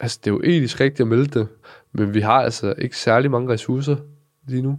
altså 0.00 0.20
det 0.24 0.30
er 0.30 0.34
jo 0.34 0.40
etisk 0.40 0.80
rigtigt 0.80 1.00
at 1.00 1.06
melde 1.06 1.40
det. 1.40 1.48
Men 1.92 2.14
vi 2.14 2.20
har 2.20 2.42
altså 2.42 2.74
ikke 2.78 2.96
særlig 2.96 3.30
mange 3.30 3.52
ressourcer 3.52 3.96
lige 4.48 4.62
nu. 4.62 4.78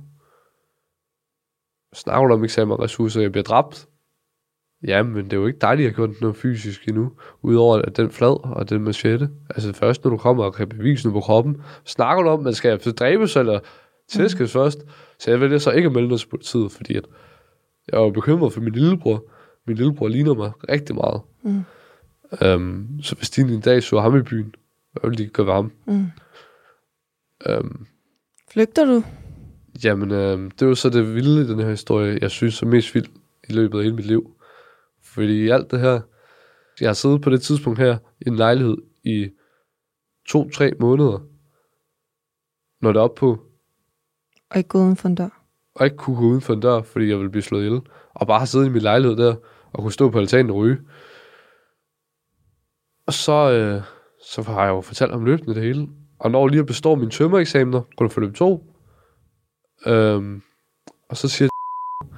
Snakker 1.93 2.27
du 2.27 2.33
om 2.33 2.43
ikke 2.43 2.53
særlig 2.53 2.67
mange 2.67 2.83
ressourcer? 2.83 3.21
Jeg 3.21 3.31
bliver 3.31 3.43
dræbt. 3.43 3.87
Ja, 4.87 5.03
men 5.03 5.25
det 5.25 5.33
er 5.33 5.37
jo 5.37 5.47
ikke 5.47 5.59
dejligt 5.59 5.87
at 5.87 5.95
have 5.95 6.07
gjort 6.07 6.21
noget 6.21 6.35
fysisk 6.35 6.87
endnu. 6.87 7.11
Udover 7.41 7.77
at 7.77 7.97
den 7.97 8.11
flad 8.11 8.43
og 8.43 8.69
den 8.69 8.81
machete. 8.81 9.29
Altså 9.49 9.73
først, 9.73 10.03
når 10.03 10.11
du 10.11 10.17
kommer 10.17 10.43
og 10.43 10.53
kan 10.53 10.69
bevise 10.69 11.07
noget 11.07 11.13
på 11.13 11.19
kroppen. 11.19 11.61
Snakker 11.85 12.23
du 12.23 12.29
om, 12.29 12.39
at 12.39 12.43
man 12.43 12.53
skal 12.53 12.79
dræbes 12.79 13.35
eller 13.35 13.59
tæskes 14.09 14.55
mm. 14.55 14.59
først. 14.59 14.79
Så 15.19 15.31
jeg 15.31 15.41
vælger 15.41 15.57
så 15.57 15.71
ikke 15.71 15.85
at 15.85 15.91
melde 15.91 16.07
noget 16.07 16.21
til 16.21 16.27
politiet, 16.27 16.71
fordi 16.71 16.95
at 16.95 17.05
jeg 17.91 17.99
var 17.99 18.09
bekymret 18.09 18.53
for 18.53 18.61
min 18.61 18.73
lillebror. 18.73 19.23
Min 19.67 19.77
lillebror 19.77 20.07
ligner 20.07 20.33
mig 20.33 20.51
rigtig 20.69 20.95
meget. 20.95 21.21
Mm. 21.43 21.63
Um, 22.45 22.99
så 23.03 23.15
hvis 23.15 23.29
de 23.29 23.41
en 23.41 23.61
dag 23.61 23.83
så 23.83 23.99
ham 23.99 24.17
i 24.17 24.21
byen, 24.21 24.55
hvad 24.91 25.09
ville 25.09 25.25
de 25.25 25.29
gøre 25.29 25.45
ved 25.47 25.53
ham? 25.53 25.71
Mm. 25.85 26.05
Um, 27.49 27.87
Flygter 28.51 28.85
du? 28.85 29.03
Jamen, 29.83 30.11
øh, 30.11 30.51
det 30.59 30.67
var 30.67 30.73
så 30.73 30.89
det 30.89 31.15
vilde 31.15 31.41
i 31.41 31.47
den 31.47 31.59
her 31.59 31.69
historie, 31.69 32.17
jeg 32.21 32.31
synes 32.31 32.61
er 32.61 32.65
mest 32.65 32.95
vildt 32.95 33.11
i 33.49 33.53
løbet 33.53 33.77
af 33.77 33.83
hele 33.83 33.95
mit 33.95 34.05
liv. 34.05 34.35
Fordi 35.03 35.49
alt 35.49 35.71
det 35.71 35.79
her, 35.79 36.01
jeg 36.81 36.89
har 36.89 36.93
siddet 36.93 37.21
på 37.21 37.29
det 37.29 37.41
tidspunkt 37.41 37.79
her 37.79 37.97
i 38.21 38.27
en 38.27 38.35
lejlighed 38.35 38.77
i 39.03 39.29
to-tre 40.27 40.71
måneder, 40.79 41.19
når 42.81 42.91
det 42.91 42.99
er 42.99 43.03
op 43.03 43.15
på, 43.15 43.39
Og 44.49 44.57
ikke 44.57 44.67
gå 44.67 44.77
uden 44.79 44.95
for 44.95 45.07
en 45.09 45.15
dør? 45.15 45.43
og 45.75 45.85
ikke 45.85 45.97
kunne 45.97 46.15
gå 46.15 46.23
uden 46.23 46.41
for 46.41 46.53
en 46.53 46.59
dør, 46.59 46.81
fordi 46.81 47.09
jeg 47.09 47.17
ville 47.17 47.31
blive 47.31 47.43
slået 47.43 47.65
ihjel. 47.65 47.81
Og 48.13 48.27
bare 48.27 48.47
sidde 48.47 48.65
i 48.65 48.69
min 48.69 48.81
lejlighed 48.81 49.17
der, 49.17 49.35
og 49.73 49.81
kunne 49.81 49.91
stå 49.91 50.09
på 50.09 50.19
altanen 50.19 50.49
og 50.49 50.55
ryge. 50.55 50.77
Og 53.05 53.13
så, 53.13 53.51
øh, 53.51 53.83
så 54.25 54.41
har 54.41 54.63
jeg 54.63 54.69
jo 54.69 54.81
fortalt 54.81 55.11
om 55.11 55.25
løbende 55.25 55.55
det 55.55 55.63
hele. 55.63 55.87
Og 56.19 56.31
når 56.31 56.47
lige 56.47 56.59
at 56.59 56.65
bestå 56.65 56.95
mine 56.95 57.11
tømmereksamener, 57.11 57.81
kunne 57.81 58.07
jeg 58.07 58.11
forløb 58.11 58.35
to. 58.35 58.75
Øhm, 59.85 60.41
og 61.09 61.17
så 61.17 61.27
siger 61.27 61.49
jeg, 62.03 62.09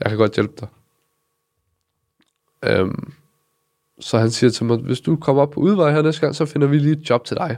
jeg 0.00 0.10
kan 0.10 0.18
godt 0.18 0.34
hjælpe 0.34 0.54
dig. 0.60 0.68
Øhm, 2.64 3.12
så 4.00 4.18
han 4.18 4.30
siger 4.30 4.50
til 4.50 4.66
mig, 4.66 4.76
hvis 4.76 5.00
du 5.00 5.16
kommer 5.16 5.42
op 5.42 5.50
på 5.50 5.60
udvej 5.60 5.92
her 5.92 6.02
næste 6.02 6.20
gang, 6.20 6.34
så 6.34 6.46
finder 6.46 6.66
vi 6.66 6.78
lige 6.78 7.00
et 7.00 7.10
job 7.10 7.24
til 7.24 7.36
dig. 7.36 7.56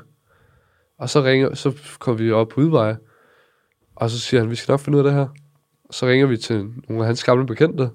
Og 0.98 1.08
så 1.08 1.22
ringer, 1.22 1.54
så 1.54 1.96
kommer 1.98 2.18
vi 2.18 2.32
op 2.32 2.48
på 2.48 2.60
udvej, 2.60 2.96
og 3.96 4.10
så 4.10 4.18
siger 4.18 4.40
han, 4.40 4.50
vi 4.50 4.56
skal 4.56 4.72
nok 4.72 4.80
finde 4.80 4.98
ud 4.98 5.04
af 5.04 5.04
det 5.04 5.12
her. 5.12 5.28
Og 5.84 5.94
så 5.94 6.06
ringer 6.06 6.26
vi 6.26 6.36
til 6.36 6.72
nogle 6.88 7.02
af 7.02 7.06
hans 7.06 7.24
gamle 7.24 7.46
bekendte, 7.46 7.90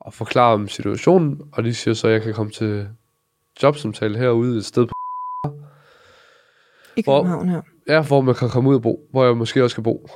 og 0.00 0.14
forklarer 0.14 0.54
om 0.54 0.68
situationen, 0.68 1.40
og 1.52 1.64
de 1.64 1.74
siger 1.74 1.94
så, 1.94 2.06
at 2.06 2.12
jeg 2.12 2.22
kan 2.22 2.34
komme 2.34 2.52
til 2.52 2.88
jobsamtale 3.62 4.18
herude 4.18 4.56
et 4.58 4.64
sted 4.64 4.86
på 4.86 4.92
I 6.96 7.02
Hvor- 7.04 7.20
København 7.22 7.48
her? 7.48 7.62
Ja, 7.88 8.02
hvor 8.02 8.20
man 8.20 8.34
kan 8.34 8.48
komme 8.50 8.70
ud 8.70 8.74
og 8.74 8.82
bo, 8.82 9.08
hvor 9.10 9.24
jeg 9.24 9.36
måske 9.36 9.64
også 9.64 9.74
skal 9.74 9.84
bo. 9.84 10.08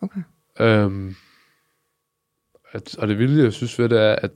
Okay. 0.00 0.20
Øhm, 0.60 1.14
at, 2.72 2.98
og 2.98 3.08
det 3.08 3.18
vilde, 3.18 3.44
jeg 3.44 3.52
synes 3.52 3.78
ved 3.78 3.88
det, 3.88 4.00
er, 4.00 4.12
at 4.16 4.30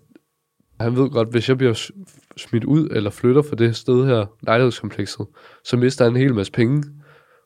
han 0.80 0.96
ved 0.96 1.10
godt, 1.10 1.30
hvis 1.30 1.48
jeg 1.48 1.58
bliver 1.58 1.90
smidt 2.36 2.64
ud 2.64 2.88
eller 2.90 3.10
flytter 3.10 3.42
fra 3.42 3.56
det 3.56 3.76
sted 3.76 4.06
her, 4.06 4.26
lejlighedskomplekset, 4.42 5.26
så 5.64 5.76
mister 5.76 6.04
han 6.04 6.12
en 6.12 6.20
hel 6.22 6.34
masse 6.34 6.52
penge. 6.52 6.84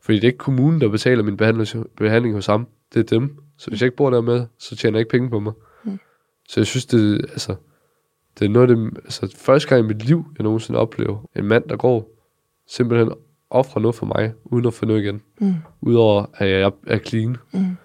Fordi 0.02 0.16
det 0.16 0.24
er 0.24 0.28
ikke 0.28 0.38
kommunen, 0.38 0.80
der 0.80 0.88
betaler 0.88 1.22
min 1.22 1.36
behandling, 1.36 1.86
behandling 1.96 2.34
hos 2.34 2.46
ham. 2.46 2.68
Det 2.94 3.00
er 3.00 3.18
dem. 3.18 3.38
Så 3.58 3.70
hvis 3.70 3.80
jeg 3.80 3.86
ikke 3.86 3.96
bor 3.96 4.10
der 4.10 4.20
med, 4.20 4.46
så 4.58 4.76
tjener 4.76 4.98
jeg 4.98 5.00
ikke 5.00 5.10
penge 5.10 5.30
på 5.30 5.40
mig. 5.40 5.52
Mm. 5.84 5.98
Så 6.48 6.60
jeg 6.60 6.66
synes, 6.66 6.86
det, 6.86 7.20
altså, 7.30 7.54
det 8.38 8.44
er 8.44 8.48
noget 8.48 8.70
af 8.70 8.76
det, 8.76 8.98
altså, 9.04 9.36
første 9.38 9.68
gang 9.68 9.84
i 9.84 9.88
mit 9.88 10.04
liv, 10.04 10.24
jeg 10.38 10.44
nogensinde 10.44 10.80
oplever 10.80 11.26
en 11.36 11.44
mand, 11.44 11.68
der 11.68 11.76
går 11.76 12.08
simpelthen 12.68 13.12
offrer 13.50 13.80
noget 13.80 13.94
for 13.94 14.06
mig, 14.06 14.34
uden 14.44 14.66
at 14.66 14.74
få 14.74 14.86
noget 14.86 15.02
igen. 15.02 15.22
Mm. 15.40 15.54
Udover 15.80 16.26
at 16.34 16.50
jeg 16.50 16.72
er 16.86 16.98
clean. 16.98 17.36
Mm. 17.52 17.76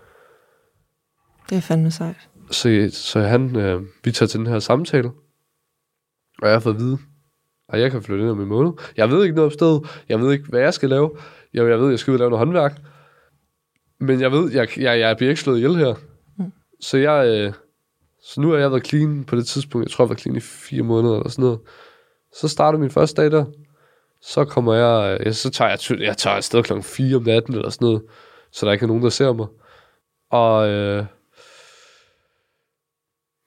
Det 1.49 1.57
er 1.57 1.61
fandme 1.61 1.91
sejt. 1.91 2.29
Så, 2.51 2.89
så 2.91 3.19
han, 3.19 3.55
øh, 3.55 3.81
vi 4.03 4.11
tager 4.11 4.27
til 4.27 4.39
den 4.39 4.47
her 4.47 4.59
samtale, 4.59 5.11
og 6.41 6.47
jeg 6.47 6.51
har 6.51 6.59
fået 6.59 6.73
at 6.73 6.79
vide, 6.79 6.97
at 7.69 7.79
jeg 7.81 7.91
kan 7.91 8.03
flytte 8.03 8.23
ind 8.23 8.31
om 8.31 8.41
en 8.41 8.47
måned. 8.47 8.71
Jeg 8.97 9.09
ved 9.09 9.23
ikke 9.23 9.35
noget 9.35 9.51
om 9.51 9.53
stedet. 9.53 10.03
Jeg 10.09 10.19
ved 10.19 10.31
ikke, 10.33 10.45
hvad 10.49 10.59
jeg 10.59 10.73
skal 10.73 10.89
lave. 10.89 11.11
Jeg, 11.53 11.69
jeg 11.69 11.79
ved, 11.79 11.89
jeg 11.89 11.99
skal 11.99 12.11
ud 12.11 12.15
og 12.15 12.19
lave 12.19 12.29
noget 12.29 12.45
håndværk. 12.45 12.81
Men 13.99 14.21
jeg 14.21 14.31
ved, 14.31 14.51
jeg, 14.51 14.67
jeg, 14.77 14.99
jeg 14.99 15.17
bliver 15.17 15.29
ikke 15.29 15.41
slået 15.41 15.57
ihjel 15.57 15.75
her. 15.75 15.93
Mm. 16.37 16.51
Så 16.81 16.97
jeg, 16.97 17.27
øh, 17.27 17.53
så 18.21 18.41
nu 18.41 18.49
har 18.49 18.57
jeg 18.57 18.71
været 18.71 18.87
clean 18.87 19.23
på 19.25 19.35
det 19.35 19.47
tidspunkt. 19.47 19.85
Jeg 19.85 19.91
tror, 19.91 20.03
jeg 20.03 20.09
var 20.09 20.15
clean 20.15 20.35
i 20.35 20.39
fire 20.39 20.83
måneder 20.83 21.15
eller 21.15 21.29
sådan 21.29 21.43
noget. 21.43 21.59
Så 22.33 22.47
starter 22.47 22.79
min 22.79 22.91
første 22.91 23.21
dag 23.21 23.31
der. 23.31 23.45
Så 24.21 24.45
kommer 24.45 24.73
jeg, 24.73 25.19
øh, 25.19 25.25
ja, 25.25 25.31
så 25.31 25.49
tager 25.49 25.69
jeg, 25.69 26.01
jeg 26.01 26.17
tager 26.17 26.35
afsted 26.35 26.63
klokken 26.63 26.83
4 26.83 27.15
om 27.15 27.23
natten 27.23 27.53
eller 27.53 27.69
sådan 27.69 27.85
noget. 27.85 28.03
Så 28.51 28.65
der 28.65 28.71
ikke 28.71 28.83
er 28.83 28.87
nogen, 28.87 29.03
der 29.03 29.09
ser 29.09 29.33
mig. 29.33 29.47
Og 30.31 30.69
øh, 30.69 31.05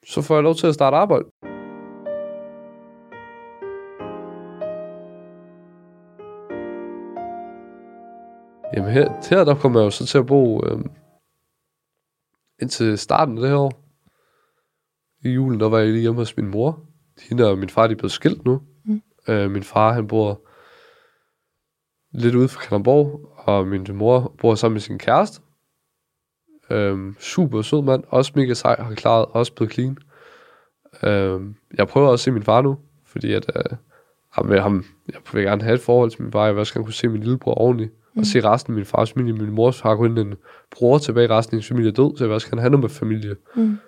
så 0.06 0.22
får 0.22 0.34
jeg 0.34 0.42
lov 0.42 0.54
til 0.54 0.66
at 0.66 0.74
starte 0.74 0.96
arbejde. 0.96 1.24
Jamen 8.76 8.92
her, 8.92 9.28
her 9.30 9.44
der 9.44 9.54
kommer 9.54 9.80
jeg 9.80 9.84
jo 9.84 9.90
så 9.90 10.06
til 10.06 10.18
at 10.18 10.26
bo 10.26 10.66
øh, 10.66 10.78
indtil 12.62 12.98
starten 12.98 13.38
af 13.38 13.40
det 13.40 13.50
her 13.50 13.58
år. 13.58 13.79
I 15.24 15.30
julen, 15.30 15.60
der 15.60 15.68
var 15.68 15.78
jeg 15.78 15.88
lige 15.88 16.00
hjemme 16.00 16.20
hos 16.20 16.36
min 16.36 16.46
mor. 16.46 16.80
Hende 17.28 17.50
og 17.50 17.58
min 17.58 17.68
far, 17.68 17.86
de 17.86 17.92
er 17.92 17.96
blevet 17.96 18.12
skilt 18.12 18.44
nu. 18.44 18.60
Mm. 18.84 19.02
Øh, 19.28 19.50
min 19.50 19.62
far, 19.62 19.92
han 19.92 20.06
bor 20.06 20.46
lidt 22.12 22.34
ude 22.34 22.48
for 22.48 22.60
Kalundborg, 22.60 23.32
og 23.36 23.66
min 23.66 23.86
mor 23.92 24.34
bor 24.38 24.54
sammen 24.54 24.74
med 24.74 24.80
sin 24.80 24.98
kæreste. 24.98 25.42
Øhm, 26.70 27.16
super 27.18 27.62
sød 27.62 27.82
mand, 27.82 28.04
også 28.08 28.32
mega 28.34 28.54
sej, 28.54 28.76
har 28.78 28.94
klaret, 28.94 29.26
også 29.30 29.54
blevet 29.54 29.72
clean. 29.72 29.98
Øhm, 31.02 31.54
jeg 31.78 31.88
prøver 31.88 32.08
også 32.08 32.22
at 32.22 32.24
se 32.24 32.30
min 32.30 32.42
far 32.42 32.62
nu, 32.62 32.78
fordi 33.06 33.32
at, 33.32 33.50
øh, 33.56 33.76
ham, 34.32 34.50
ham, 34.50 34.84
jeg 35.08 35.20
vil 35.32 35.42
gerne 35.42 35.62
have 35.62 35.74
et 35.74 35.80
forhold 35.80 36.10
til 36.10 36.22
min 36.22 36.32
far, 36.32 36.44
jeg 36.44 36.54
vil 36.54 36.60
også 36.60 36.74
gerne 36.74 36.84
kunne 36.84 36.94
se 36.94 37.08
min 37.08 37.20
lillebror 37.20 37.60
ordentligt, 37.60 37.92
mm. 38.14 38.20
og 38.20 38.26
se 38.26 38.40
resten 38.40 38.72
af 38.72 38.74
min 38.74 38.84
fars 38.84 39.12
familie. 39.12 39.32
Min 39.32 39.50
mors 39.50 39.80
har 39.80 39.96
kun 39.96 40.18
en 40.18 40.34
bror 40.70 40.98
tilbage, 40.98 41.30
resten 41.30 41.54
af 41.54 41.56
hendes 41.56 41.68
familie 41.68 41.90
er 41.90 41.94
død, 41.94 42.16
så 42.16 42.24
jeg 42.24 42.28
vil 42.28 42.34
også 42.34 42.50
gerne 42.50 42.60
have 42.60 42.70
noget 42.70 42.82
med 42.82 42.90
familie. 42.90 43.36
Mm. 43.54 43.78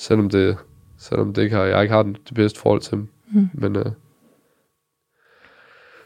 Selvom 0.00 0.30
det, 0.30 0.56
selvom 0.98 1.34
det 1.34 1.42
ikke 1.42 1.56
har, 1.56 1.64
jeg 1.64 1.82
ikke 1.82 1.94
har 1.94 2.02
den, 2.02 2.12
det 2.28 2.34
bedste 2.34 2.60
forhold 2.60 2.80
til 2.80 2.92
dem. 2.92 3.08
Mm. 3.32 3.48
Men 3.54 3.76
øh, 3.76 3.86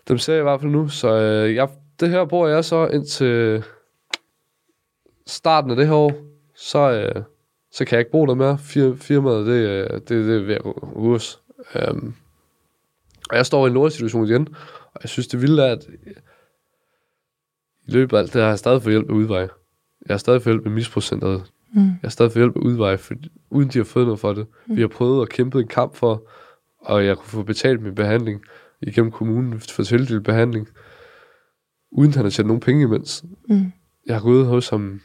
dem 0.09 0.19
ser 0.19 0.33
jeg 0.33 0.41
i 0.41 0.43
hvert 0.43 0.61
fald 0.61 0.73
nu, 0.73 0.89
så 0.89 1.09
øh, 1.09 1.55
jeg, 1.55 1.69
det 2.01 2.11
her 2.11 2.25
bor 2.25 2.49
jeg 2.49 2.65
så 2.65 2.87
indtil 2.87 3.65
starten 5.27 5.71
af 5.71 5.77
det 5.77 5.87
her 5.87 5.95
år, 5.95 6.13
så, 6.55 6.79
øh, 6.79 7.23
så 7.71 7.85
kan 7.85 7.97
jeg 7.97 8.01
ikke 8.01 8.11
bo 8.11 8.27
der 8.27 8.35
mere. 8.35 8.55
Fir- 8.55 8.97
Firmaet, 8.97 9.47
det, 9.47 9.69
øh, 9.69 9.91
det, 9.91 10.09
det 10.09 10.37
er 10.37 10.45
ved 10.45 10.55
at 10.55 10.63
konkurs. 10.63 11.43
Um, 11.91 12.15
og 13.31 13.37
jeg 13.37 13.47
står 13.47 13.67
i 13.67 13.69
en 13.69 13.75
lortesituation 13.75 14.25
igen, 14.25 14.49
og 14.95 15.01
jeg 15.03 15.09
synes, 15.09 15.29
det 15.29 15.43
vilde 15.43 15.63
er, 15.63 15.73
at 15.73 15.87
i 17.87 17.91
løbet 17.91 18.17
af 18.17 18.21
alt 18.21 18.33
det 18.33 18.43
har 18.43 18.49
jeg 18.49 18.59
stadig 18.59 18.83
fået 18.83 18.93
hjælp 18.93 19.07
med 19.07 19.15
udvej. 19.17 19.41
Jeg 20.07 20.15
har 20.15 20.17
stadig 20.19 20.43
fået 20.43 20.55
hjælp 20.55 20.65
med 20.65 20.73
misbrugscenteret. 20.73 21.53
Mm. 21.75 21.81
Jeg 21.83 21.99
har 22.03 22.09
stadig 22.09 22.33
fået 22.33 22.41
hjælp 22.41 22.57
med 22.57 22.63
udvej, 22.63 22.97
for, 22.97 23.15
uden 23.51 23.69
de 23.69 23.79
har 23.79 23.85
fået 23.85 24.07
noget 24.07 24.21
for 24.21 24.33
det. 24.33 24.47
Mm. 24.67 24.77
Vi 24.77 24.81
har 24.81 24.89
prøvet 24.89 25.23
at 25.23 25.29
kæmpe 25.29 25.61
en 25.61 25.69
kamp 25.69 25.95
for, 25.95 26.23
og 26.79 27.07
jeg 27.07 27.17
kunne 27.17 27.31
få 27.31 27.43
betalt 27.43 27.83
min 27.83 27.95
behandling 27.95 28.43
igennem 28.83 29.13
kommunen, 29.13 29.61
for 29.61 29.83
tildelt 29.83 30.25
behandling, 30.25 30.69
uden 31.91 32.13
han 32.13 32.25
har 32.25 32.31
tjent 32.31 32.47
nogen 32.47 32.61
penge 32.61 32.83
imens. 32.83 33.25
Mm. 33.49 33.73
Jeg 34.07 34.15
har 34.15 34.23
gået 34.23 34.47
hos 34.47 34.69
ham 34.69 35.01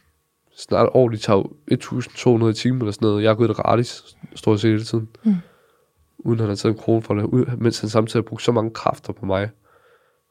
snart 0.57 0.89
år, 0.93 1.09
de 1.09 1.17
tager 1.17 1.37
jo 1.37 2.43
1.200 2.43 2.45
i 2.45 2.53
timen 2.53 2.81
eller 2.81 2.91
sådan 2.91 3.05
noget. 3.05 3.23
Jeg 3.23 3.29
har 3.29 3.35
gået 3.35 3.55
gratis, 3.55 4.17
stort 4.35 4.59
set 4.59 4.71
hele 4.71 4.83
tiden. 4.83 5.09
Mm. 5.23 5.35
Uden 6.19 6.39
han 6.39 6.49
har 6.49 6.55
taget 6.55 6.73
en 6.73 6.79
krone 6.79 7.01
for 7.01 7.13
det, 7.13 7.59
mens 7.59 7.79
han 7.79 7.89
samtidig 7.89 8.23
har 8.23 8.27
brugt 8.27 8.41
så 8.41 8.51
mange 8.51 8.71
kræfter 8.71 9.13
på 9.13 9.25
mig. 9.25 9.49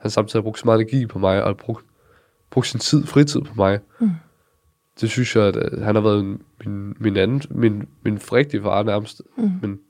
Han 0.00 0.10
samtidig 0.10 0.38
har 0.38 0.42
brugt 0.42 0.58
så 0.58 0.64
meget 0.64 0.80
energi 0.80 1.06
på 1.06 1.18
mig, 1.18 1.42
og 1.42 1.48
har 1.48 1.54
brugt, 1.54 1.84
brugt 2.50 2.66
sin 2.66 2.80
tid, 2.80 3.06
fritid 3.06 3.40
på 3.40 3.52
mig. 3.56 3.78
Mm. 4.00 4.10
Det 5.00 5.10
synes 5.10 5.36
jeg, 5.36 5.44
at 5.44 5.56
øh, 5.56 5.82
han 5.82 5.94
har 5.94 6.02
været 6.02 6.24
min, 6.24 6.94
min 7.00 7.16
anden, 7.16 7.42
min, 7.50 7.88
min 8.04 8.18
rigtige 8.32 8.62
far 8.62 8.82
nærmest. 8.82 9.22
Mm. 9.36 9.50
Men 9.62 9.80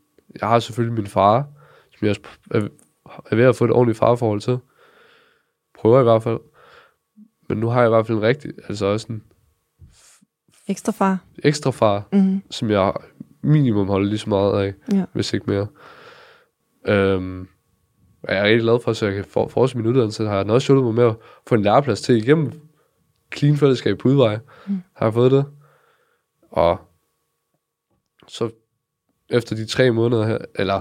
jeg 0.41 0.49
har 0.49 0.59
selvfølgelig 0.59 0.95
min 0.97 1.07
far, 1.07 1.47
som 1.99 2.07
jeg 2.07 2.11
også 2.11 2.21
er, 2.51 2.69
er 3.31 3.37
ved 3.37 3.45
at 3.45 3.57
få 3.57 3.65
et 3.65 3.71
ordentligt 3.71 3.99
farforhold 3.99 4.41
til. 4.41 4.59
Prøver 5.79 6.01
i 6.01 6.03
hvert 6.03 6.23
fald. 6.23 6.39
Men 7.49 7.59
nu 7.59 7.69
har 7.69 7.81
jeg 7.81 7.89
i 7.89 7.91
hvert 7.91 8.07
fald 8.07 8.19
en 8.19 8.23
rigtig, 8.25 8.53
altså 8.69 8.87
også 8.87 9.07
en 9.11 9.23
Ekstra 10.69 10.93
far. 10.93 11.19
ekstra 11.45 11.71
far, 11.71 12.09
Mm. 12.13 12.43
som 12.51 12.71
jeg 12.71 12.93
minimum 13.43 13.87
holder 13.89 14.09
lige 14.09 14.19
så 14.19 14.29
meget 14.29 14.63
af, 14.63 14.75
Ja. 14.93 15.05
hvis 15.13 15.33
ikke 15.35 15.47
mere. 15.51 15.67
Øhm, 16.89 17.49
og 18.23 18.35
jeg 18.35 18.39
er 18.41 18.45
rigtig 18.45 18.61
glad 18.61 18.79
for, 18.85 18.93
så 18.93 19.07
jeg 19.07 19.15
kan 19.15 19.25
for, 19.25 19.49
fortsætte 19.49 19.83
min 19.83 19.87
uddannelse. 19.93 20.27
Har 20.27 20.43
den 20.43 20.51
også 20.51 20.73
hjulpet 20.73 20.85
mig 20.85 20.95
med 20.95 21.05
at 21.05 21.17
få 21.47 21.55
en 21.55 21.63
læreplads 21.63 22.01
til 22.01 22.17
igennem 22.17 22.53
clean 23.37 23.57
fællesskab 23.57 23.99
på 23.99 24.09
udvej. 24.09 24.39
Mm. 24.67 24.83
Har 24.97 25.07
jeg 25.07 25.15
fået 25.15 25.33
det. 25.33 25.45
Og 26.51 26.81
så 28.29 28.51
efter 29.31 29.57
de 29.57 29.67
tre 29.67 29.91
måneder 29.91 30.27
her, 30.27 30.39
eller 30.55 30.81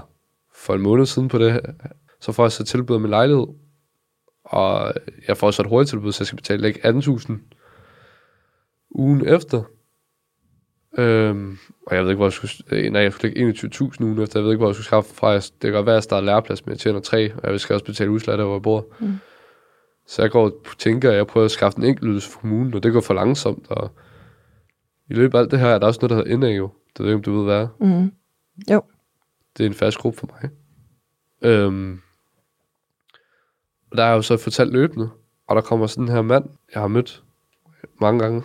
for 0.54 0.74
en 0.74 0.80
måned 0.82 1.06
siden 1.06 1.28
på 1.28 1.38
det 1.38 1.52
her, 1.52 1.60
så 2.20 2.32
får 2.32 2.44
jeg 2.44 2.52
så 2.52 2.64
tilbud 2.64 2.96
om 2.96 3.04
en 3.04 3.10
lejlighed. 3.10 3.46
Og 4.44 4.94
jeg 5.28 5.36
får 5.36 5.50
så 5.50 5.62
et 5.62 5.68
hurtigt 5.68 5.90
tilbud, 5.90 6.12
så 6.12 6.22
jeg 6.22 6.26
skal 6.26 6.36
betale 6.36 6.68
ikke 6.68 6.88
18.000 6.88 7.32
ugen 8.90 9.26
efter. 9.26 9.62
Øhm, 10.98 11.58
og 11.86 11.96
jeg 11.96 12.02
ved 12.02 12.10
ikke, 12.10 12.16
hvor 12.16 12.26
jeg 12.26 12.32
skulle... 12.32 12.52
øh, 12.70 12.92
Nej, 12.92 13.02
jeg 13.02 13.12
skulle 13.12 13.34
lægge 13.34 13.52
21.000 13.52 14.04
ugen 14.04 14.18
efter. 14.22 14.40
Jeg 14.40 14.44
ved 14.44 14.52
ikke, 14.52 14.58
hvor 14.60 14.68
jeg 14.68 14.74
skulle 14.74 14.84
skaffe 14.86 15.14
fra. 15.14 15.34
Det 15.34 15.52
kan 15.62 15.72
godt 15.72 15.86
være, 15.86 15.94
at 15.94 15.96
jeg 15.96 16.02
starter 16.02 16.26
læreplads, 16.26 16.66
men 16.66 16.70
jeg 16.70 16.78
tjener 16.78 17.00
3, 17.00 17.34
og 17.34 17.50
jeg 17.52 17.60
skal 17.60 17.74
også 17.74 17.84
betale 17.84 18.10
husleje 18.10 18.38
der, 18.38 18.44
hvor 18.44 18.54
jeg 18.54 18.62
bor. 18.62 18.86
Mm. 18.98 19.12
Så 20.08 20.22
jeg 20.22 20.30
går 20.30 20.44
og 20.44 20.54
tænker, 20.78 21.10
at 21.10 21.16
jeg 21.16 21.26
prøver 21.26 21.44
at 21.44 21.50
skaffe 21.50 21.78
en 21.78 21.84
enkelt 21.84 22.08
ydelse 22.08 22.30
for 22.30 22.40
kommunen, 22.40 22.74
og 22.74 22.82
det 22.82 22.92
går 22.92 23.00
for 23.00 23.14
langsomt. 23.14 23.66
Og 23.70 23.90
i 25.08 25.14
løbet 25.14 25.38
af 25.38 25.42
alt 25.42 25.50
det 25.50 25.58
her, 25.58 25.66
er 25.68 25.78
der 25.78 25.86
også 25.86 25.98
noget, 26.02 26.10
der 26.10 26.16
hedder 26.32 26.36
NAO. 26.54 26.70
Det 26.96 27.04
ved 27.04 27.06
jeg 27.06 27.16
ikke, 27.16 27.28
om 27.30 27.34
du 27.34 27.36
ved, 27.38 27.44
hvad 27.44 27.56
er. 27.62 27.68
Mm. 27.80 28.12
Det 29.56 29.64
er 29.64 29.68
en 29.68 29.74
fast 29.74 29.98
gruppe 29.98 30.18
for 30.18 30.26
mig. 30.32 30.50
Øhm, 31.42 32.00
og 33.90 33.96
der 33.96 34.02
er 34.02 34.08
jeg 34.08 34.16
jo 34.16 34.22
så 34.22 34.36
fortalt 34.36 34.72
løbende, 34.72 35.10
og 35.46 35.56
der 35.56 35.62
kommer 35.62 35.86
sådan 35.86 36.08
her 36.08 36.22
mand, 36.22 36.44
jeg 36.74 36.80
har 36.80 36.88
mødt 36.88 37.22
mange 38.00 38.20
gange, 38.20 38.42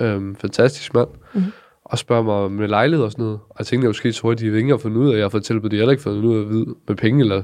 øhm, 0.00 0.36
fantastisk 0.36 0.94
mand, 0.94 1.08
Mhm. 1.34 1.44
og 1.84 1.98
spørger 1.98 2.22
mig 2.22 2.52
med 2.52 2.68
lejlighed 2.68 3.04
og 3.04 3.12
sådan 3.12 3.24
noget. 3.24 3.40
Og 3.48 3.56
jeg 3.58 3.66
tænkte, 3.66 3.84
jeg 3.84 3.88
måske 3.88 4.12
tror, 4.12 4.30
at 4.32 4.38
de 4.38 4.46
ikke 4.56 4.70
har 4.70 4.76
fundet 4.78 4.98
ud 4.98 5.06
af, 5.08 5.12
at 5.12 5.18
jeg 5.18 5.24
har 5.24 5.28
fået 5.30 5.44
tilbudt, 5.44 5.70
de 5.72 5.76
har 5.76 5.80
heller 5.80 5.92
ikke 5.92 6.02
fundet 6.02 6.24
ud 6.24 6.36
af 6.38 6.42
at 6.42 6.48
vide 6.48 6.74
med 6.88 6.96
penge, 6.96 7.20
eller, 7.20 7.42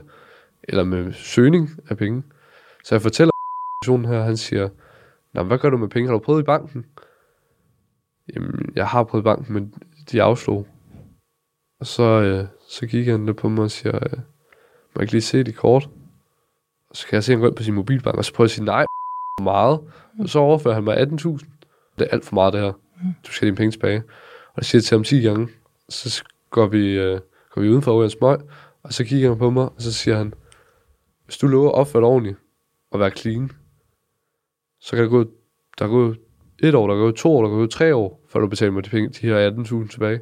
eller 0.63 0.85
med 0.85 1.13
søgning 1.13 1.71
af 1.89 1.97
penge. 1.97 2.23
Så 2.85 2.95
jeg 2.95 3.03
fortæller 3.03 3.32
personen 3.83 4.05
her, 4.05 4.23
han 4.23 4.37
siger, 4.37 4.69
Nå, 5.35 5.43
hvad 5.43 5.59
gør 5.59 5.71
du 5.71 5.77
med 5.77 5.89
penge? 5.89 6.09
Har 6.09 6.13
du 6.15 6.19
prøvet 6.19 6.43
i 6.43 6.45
banken? 6.45 6.85
Jamen, 8.35 8.73
jeg 8.75 8.89
har 8.89 9.05
prøvet 9.05 9.23
i 9.23 9.25
banken, 9.25 9.55
men 9.55 9.75
de 10.13 10.23
afslog. 10.23 10.67
Og 11.81 11.87
så, 11.87 12.03
øh, 12.03 12.47
så 12.69 12.87
kigger 12.87 13.13
han 13.13 13.27
lidt 13.27 13.37
på 13.37 13.49
mig 13.49 13.65
og 13.65 13.71
siger, 13.71 13.97
øh, 13.97 14.19
må 14.19 14.97
jeg 14.97 15.03
ikke 15.03 15.13
lige 15.13 15.23
se 15.23 15.43
dit 15.43 15.57
kort? 15.57 15.89
Og 16.91 16.97
så 16.97 17.07
kan 17.07 17.15
jeg 17.15 17.25
se, 17.25 17.33
at 17.33 17.37
han 17.37 17.41
går 17.41 17.49
ind 17.49 17.57
på 17.57 17.63
sin 17.63 17.75
mobilbank, 17.75 18.19
og 18.19 18.25
så 18.25 18.35
prøver 18.35 18.45
jeg 18.45 18.51
at 18.51 18.55
sige, 18.55 18.65
nej, 18.65 18.85
for 19.41 19.45
meget. 19.45 19.81
Og 20.19 20.29
så 20.29 20.39
overfører 20.39 20.75
han 20.75 20.85
mig 20.85 20.97
18.000. 20.97 21.47
Det 21.99 22.07
er 22.07 22.11
alt 22.13 22.25
for 22.25 22.35
meget, 22.35 22.53
det 22.53 22.61
her. 22.61 22.73
Du 23.27 23.33
skal 23.33 23.47
have 23.47 23.47
dine 23.47 23.57
penge 23.57 23.73
tilbage. 23.73 24.03
Og 24.47 24.57
jeg 24.57 24.65
siger 24.65 24.83
til 24.83 24.97
ham 24.97 25.05
10 25.05 25.21
gange. 25.21 25.49
Så 25.89 26.25
går 26.51 26.67
vi, 26.67 26.99
øh, 26.99 27.21
går 27.51 27.61
vi 27.61 27.69
udenfor 27.69 27.93
over 27.93 28.05
en 28.05 28.11
smøg, 28.11 28.39
og 28.83 28.93
så 28.93 29.05
kigger 29.05 29.29
han 29.29 29.39
på 29.39 29.51
mig, 29.51 29.65
og 29.65 29.75
så 29.79 29.93
siger 29.93 30.17
han, 30.17 30.35
hvis 31.25 31.39
du 31.39 31.47
lover 31.47 31.69
at 31.69 31.75
opføre 31.75 32.01
dig 32.01 32.09
ordentligt, 32.09 32.37
og 32.91 33.01
være 33.01 33.11
clean, 33.11 33.51
så 34.83 34.97
kan 34.97 35.05
der 35.05 35.11
gå, 35.11 35.25
der 35.79 35.89
gå 35.89 36.15
et 36.63 36.75
år, 36.75 36.87
der 36.87 36.97
går 36.97 37.11
to 37.11 37.37
år, 37.37 37.43
der 37.43 37.51
går 37.51 37.67
tre 37.67 37.95
år, 37.95 38.21
før 38.29 38.41
du 38.41 38.47
betaler 38.47 38.73
mig 38.73 38.85
de, 38.85 38.91
penge, 38.91 39.09
de 39.09 39.27
her 39.27 39.51
18.000 39.51 39.89
tilbage. 39.89 40.21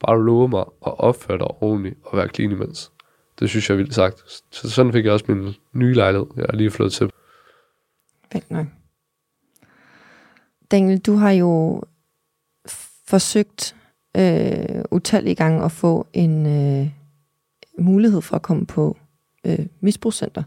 Bare 0.00 0.16
du 0.16 0.20
lover 0.20 0.46
mig 0.46 0.60
at 0.60 0.98
opføre 0.98 1.38
dig 1.38 1.46
ordentligt 1.46 1.96
og 2.02 2.18
være 2.18 2.28
clean 2.28 2.52
imens. 2.52 2.92
Det 3.40 3.50
synes 3.50 3.68
jeg 3.68 3.74
er 3.74 3.76
vildt 3.76 3.94
sagt. 3.94 4.22
Så 4.50 4.70
sådan 4.70 4.92
fik 4.92 5.04
jeg 5.04 5.12
også 5.12 5.24
min 5.28 5.54
nye 5.72 5.94
lejlighed, 5.94 6.26
jeg 6.36 6.46
er 6.48 6.56
lige 6.56 6.70
flyttet 6.70 6.92
til. 6.92 7.10
Vent 8.32 8.50
nok. 8.50 8.66
Daniel, 10.70 10.98
du 10.98 11.14
har 11.14 11.30
jo 11.30 11.82
forsøgt 13.06 13.76
øh, 14.16 14.84
utallige 14.90 15.34
gange 15.34 15.64
at 15.64 15.72
få 15.72 16.06
en 16.12 16.46
øh, 16.46 16.90
mulighed 17.78 18.22
for 18.22 18.36
at 18.36 18.42
komme 18.42 18.66
på 18.66 18.96
øh, 19.46 19.66
misbrugscenter. 19.80 20.42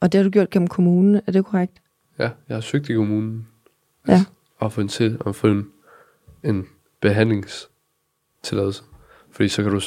Og 0.00 0.12
det 0.12 0.18
har 0.18 0.24
du 0.24 0.30
gjort 0.30 0.50
gennem 0.50 0.68
kommunen, 0.68 1.20
er 1.26 1.32
det 1.32 1.44
korrekt? 1.44 1.81
Ja, 2.22 2.30
jeg 2.48 2.56
har 2.56 2.60
søgt 2.60 2.88
i 2.88 2.94
kommunen. 2.94 3.48
Ja. 4.08 4.24
Og 4.56 4.72
få 4.72 4.80
en, 4.80 4.88
til, 4.88 5.16
og 5.20 5.34
få 5.34 5.46
en, 5.46 5.70
en 6.44 6.66
behandlingstilladelse. 7.00 8.82
Fordi 9.30 9.48
så 9.48 9.62
kan 9.62 9.72
du 9.72 9.80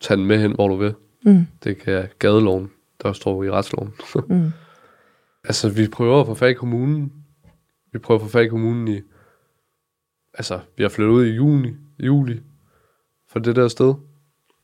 tage 0.00 0.18
den 0.18 0.26
med 0.26 0.38
hen, 0.38 0.54
hvor 0.54 0.68
du 0.68 0.76
vil. 0.76 0.94
Mm. 1.24 1.46
Det 1.64 1.78
kan 1.78 2.08
gadeloven, 2.18 2.70
der 3.02 3.12
står 3.12 3.44
i 3.44 3.50
retsloven. 3.50 3.94
Mm. 4.28 4.52
Altså, 5.44 5.68
vi 5.68 5.88
prøver 5.88 6.20
at 6.20 6.26
få 6.26 6.34
fat 6.34 6.50
i 6.50 6.54
kommunen. 6.54 7.12
Vi 7.92 7.98
prøver 7.98 8.20
at 8.20 8.26
få 8.26 8.30
fat 8.30 8.44
i 8.44 8.48
kommunen 8.48 8.88
i... 8.88 9.00
Altså, 10.34 10.60
vi 10.76 10.82
har 10.82 10.90
flyttet 10.90 11.12
ud 11.12 11.24
i 11.24 11.30
juni, 11.30 11.74
juli 11.98 12.40
for 13.28 13.38
det 13.38 13.56
der 13.56 13.68
sted. 13.68 13.94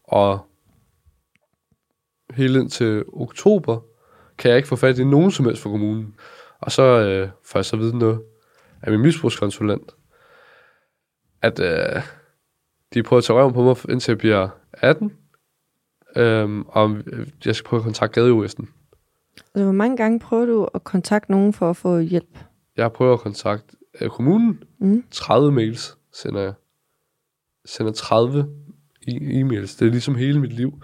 Og 0.05 0.47
hele 2.35 2.61
indtil 2.61 3.05
oktober 3.13 3.81
kan 4.39 4.49
jeg 4.49 4.57
ikke 4.57 4.69
få 4.69 4.77
fat 4.77 4.99
i 4.99 5.05
nogen 5.05 5.31
som 5.31 5.47
helst 5.47 5.63
fra 5.63 5.71
kommunen. 5.71 6.15
Og 6.61 6.73
så 6.73 6.83
øh, 6.83 7.29
får 7.45 7.59
jeg 7.59 7.65
så 7.65 7.77
vide 7.77 7.99
noget 7.99 8.21
af 8.83 8.93
min 8.93 9.01
misbrugskonsulent, 9.01 9.95
at 11.43 11.61
øh, 11.61 12.03
de 12.95 13.03
prøver 13.03 13.19
at 13.19 13.25
tage 13.25 13.39
røven 13.39 13.53
på 13.53 13.63
mig, 13.63 13.77
indtil 13.89 14.11
jeg 14.13 14.19
bliver 14.19 14.49
18. 14.73 15.13
Øhm, 16.17 16.63
og 16.69 16.91
øh, 17.07 17.27
jeg 17.47 17.57
skal 17.57 17.69
prøve 17.69 17.81
at 17.81 17.85
kontakte 17.85 18.21
gadejuristen. 18.21 18.69
Altså, 19.37 19.65
hvor 19.65 19.73
mange 19.73 19.97
gange 19.97 20.21
prøver 20.21 20.47
du 20.47 20.69
at 20.75 20.85
kontakte 20.85 21.31
nogen 21.31 21.53
for 21.53 21.71
at 21.71 21.77
få 21.77 21.99
hjælp? 21.99 22.39
Jeg 22.77 22.93
prøver 22.93 23.13
at 23.13 23.21
kontakte 23.21 23.77
øh, 24.01 24.11
kommunen. 24.11 24.63
Mm. 24.79 25.05
30 25.11 25.53
mails 25.53 25.97
sender 26.13 26.41
jeg. 26.41 26.53
Sender 27.65 27.93
30 27.93 28.49
e- 29.09 29.41
e-mails. 29.41 29.79
Det 29.79 29.83
er 29.83 29.91
ligesom 29.91 30.15
hele 30.15 30.41
mit 30.41 30.53
liv. 30.53 30.83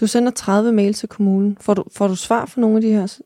Du 0.00 0.06
sender 0.06 0.30
30 0.30 0.72
mail 0.72 0.94
til 0.94 1.08
kommunen. 1.08 1.56
Får 1.60 1.74
du, 1.74 1.84
får 1.96 2.08
du 2.08 2.16
svar 2.16 2.46
fra 2.46 2.60
nogle 2.60 2.76
af 2.76 2.82
de 2.82 2.92
her? 2.92 3.18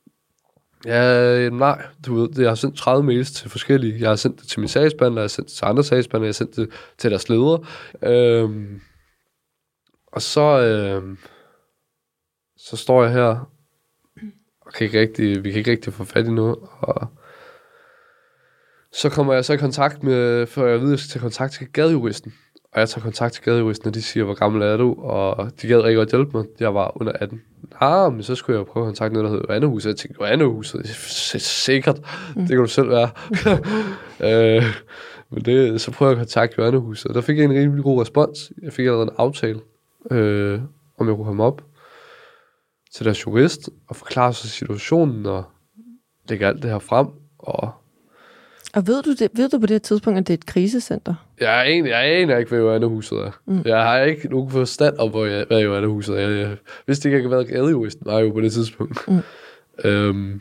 Ja, 0.86 1.36
øh, 1.38 1.52
nej, 1.52 1.86
du 2.06 2.14
ved, 2.14 2.28
jeg 2.38 2.50
har 2.50 2.54
sendt 2.54 2.76
30 2.76 3.04
mails 3.04 3.32
til 3.32 3.50
forskellige. 3.50 4.00
Jeg 4.00 4.08
har 4.08 4.16
sendt 4.16 4.40
det 4.40 4.48
til 4.48 4.60
min 4.60 4.68
sagsbehandler, 4.68 5.20
jeg 5.20 5.24
har 5.24 5.28
sendt 5.28 5.48
det 5.48 5.56
til 5.56 5.64
andre 5.64 5.84
sagsbehandlere, 5.84 6.26
jeg 6.26 6.28
har 6.28 6.32
sendt 6.32 6.56
det 6.56 6.70
til 6.98 7.10
deres 7.10 7.28
ledere. 7.28 7.64
Øhm, 8.02 8.80
og 10.06 10.22
så, 10.22 10.60
øhm, 10.60 11.18
så 12.56 12.76
står 12.76 13.02
jeg 13.02 13.12
her, 13.12 13.50
og 14.60 14.72
kan 14.72 14.84
ikke 14.84 15.00
rigtig, 15.00 15.44
vi 15.44 15.50
kan 15.50 15.58
ikke 15.58 15.70
rigtig 15.70 15.92
få 15.92 16.04
fat 16.04 16.26
i 16.26 16.30
noget. 16.30 16.56
Og 16.80 17.06
så 18.92 19.10
kommer 19.10 19.34
jeg 19.34 19.44
så 19.44 19.52
i 19.52 19.56
kontakt 19.56 20.02
med, 20.02 20.46
for 20.46 20.66
jeg 20.66 20.80
ved, 20.80 20.86
at 20.86 20.90
jeg 20.90 20.98
skal 20.98 21.10
tage 21.10 21.22
kontakt 21.22 21.52
til 21.52 21.72
gadejuristen. 21.72 22.34
Og 22.76 22.80
jeg 22.80 22.88
tager 22.88 23.02
kontakt 23.02 23.34
til 23.34 23.42
gadejuristen, 23.42 23.88
og 23.88 23.94
de 23.94 24.02
siger, 24.02 24.24
hvor 24.24 24.34
gammel 24.34 24.62
er 24.62 24.76
du? 24.76 24.94
Og 24.98 25.50
de 25.62 25.68
gad 25.68 25.80
rigtig 25.80 25.96
godt 25.96 26.10
hjælpe 26.10 26.36
mig. 26.36 26.46
Jeg 26.60 26.74
var 26.74 26.92
under 27.00 27.12
18. 27.12 27.42
Ah, 27.80 28.12
men 28.12 28.22
så 28.22 28.34
skulle 28.34 28.58
jeg 28.58 28.66
prøve 28.66 28.86
at 28.86 28.88
kontakte 28.88 29.14
noget, 29.14 29.30
der 29.30 29.36
hedder 29.36 29.54
Annehuset. 29.54 29.88
Jeg 29.88 29.96
tænkte, 29.96 30.26
Annehuset, 30.26 30.86
sikkert, 31.42 31.96
det 32.36 32.48
kan 32.48 32.58
du 32.58 32.66
selv 32.66 32.88
være. 32.88 33.10
øh, 34.56 34.64
men 35.30 35.44
det, 35.44 35.80
så 35.80 35.90
prøvede 35.90 36.16
jeg 36.16 36.20
at 36.20 36.26
kontakte 36.26 36.64
Annehuset, 36.64 37.06
og 37.06 37.14
der 37.14 37.20
fik 37.20 37.36
jeg 37.36 37.44
en 37.44 37.52
rimelig 37.52 37.84
god 37.84 38.00
respons. 38.00 38.52
Jeg 38.62 38.72
fik 38.72 38.86
allerede 38.86 39.02
en 39.02 39.14
aftale, 39.18 39.60
øh, 40.10 40.60
om 40.98 41.08
jeg 41.08 41.16
kunne 41.16 41.26
komme 41.26 41.44
op 41.44 41.62
til 42.94 43.04
deres 43.04 43.26
jurist 43.26 43.70
og 43.88 43.96
forklare 43.96 44.32
sig 44.32 44.50
situationen 44.50 45.26
og 45.26 45.44
lægge 46.28 46.46
alt 46.46 46.62
det 46.62 46.70
her 46.70 46.78
frem. 46.78 47.06
Og 47.38 47.70
og 48.76 48.86
ved 48.86 49.02
du, 49.02 49.14
det, 49.14 49.30
ved 49.34 49.48
du 49.48 49.58
på 49.58 49.66
det 49.66 49.82
tidspunkt, 49.82 50.18
at 50.18 50.26
det 50.26 50.34
er 50.34 50.38
et 50.38 50.46
krisecenter? 50.46 51.14
Jeg 51.40 51.66
aner, 51.66 51.88
jeg 51.88 52.04
aner 52.04 52.36
ikke, 52.36 52.48
hvad 52.48 52.58
Joannehuset 52.58 53.18
er. 53.18 53.40
Mm. 53.46 53.62
Jeg 53.64 53.82
har 53.82 53.98
ikke 53.98 54.28
nogen 54.28 54.50
forstand 54.50 54.98
om, 54.98 55.10
hvor 55.10 55.24
jeg, 55.24 55.44
hvad 55.48 55.60
Joannehuset 55.60 56.20
er. 56.20 56.28
Jeg 56.28 56.56
vidste 56.86 57.08
ikke, 57.08 57.16
jeg 57.16 57.22
kan 57.22 57.30
være 57.30 57.44
gadejouristen, 57.44 58.06
var 58.06 58.18
jo 58.18 58.30
på 58.30 58.40
det 58.40 58.52
tidspunkt. 58.52 59.08
Mm. 59.08 59.18
øhm, 59.84 60.40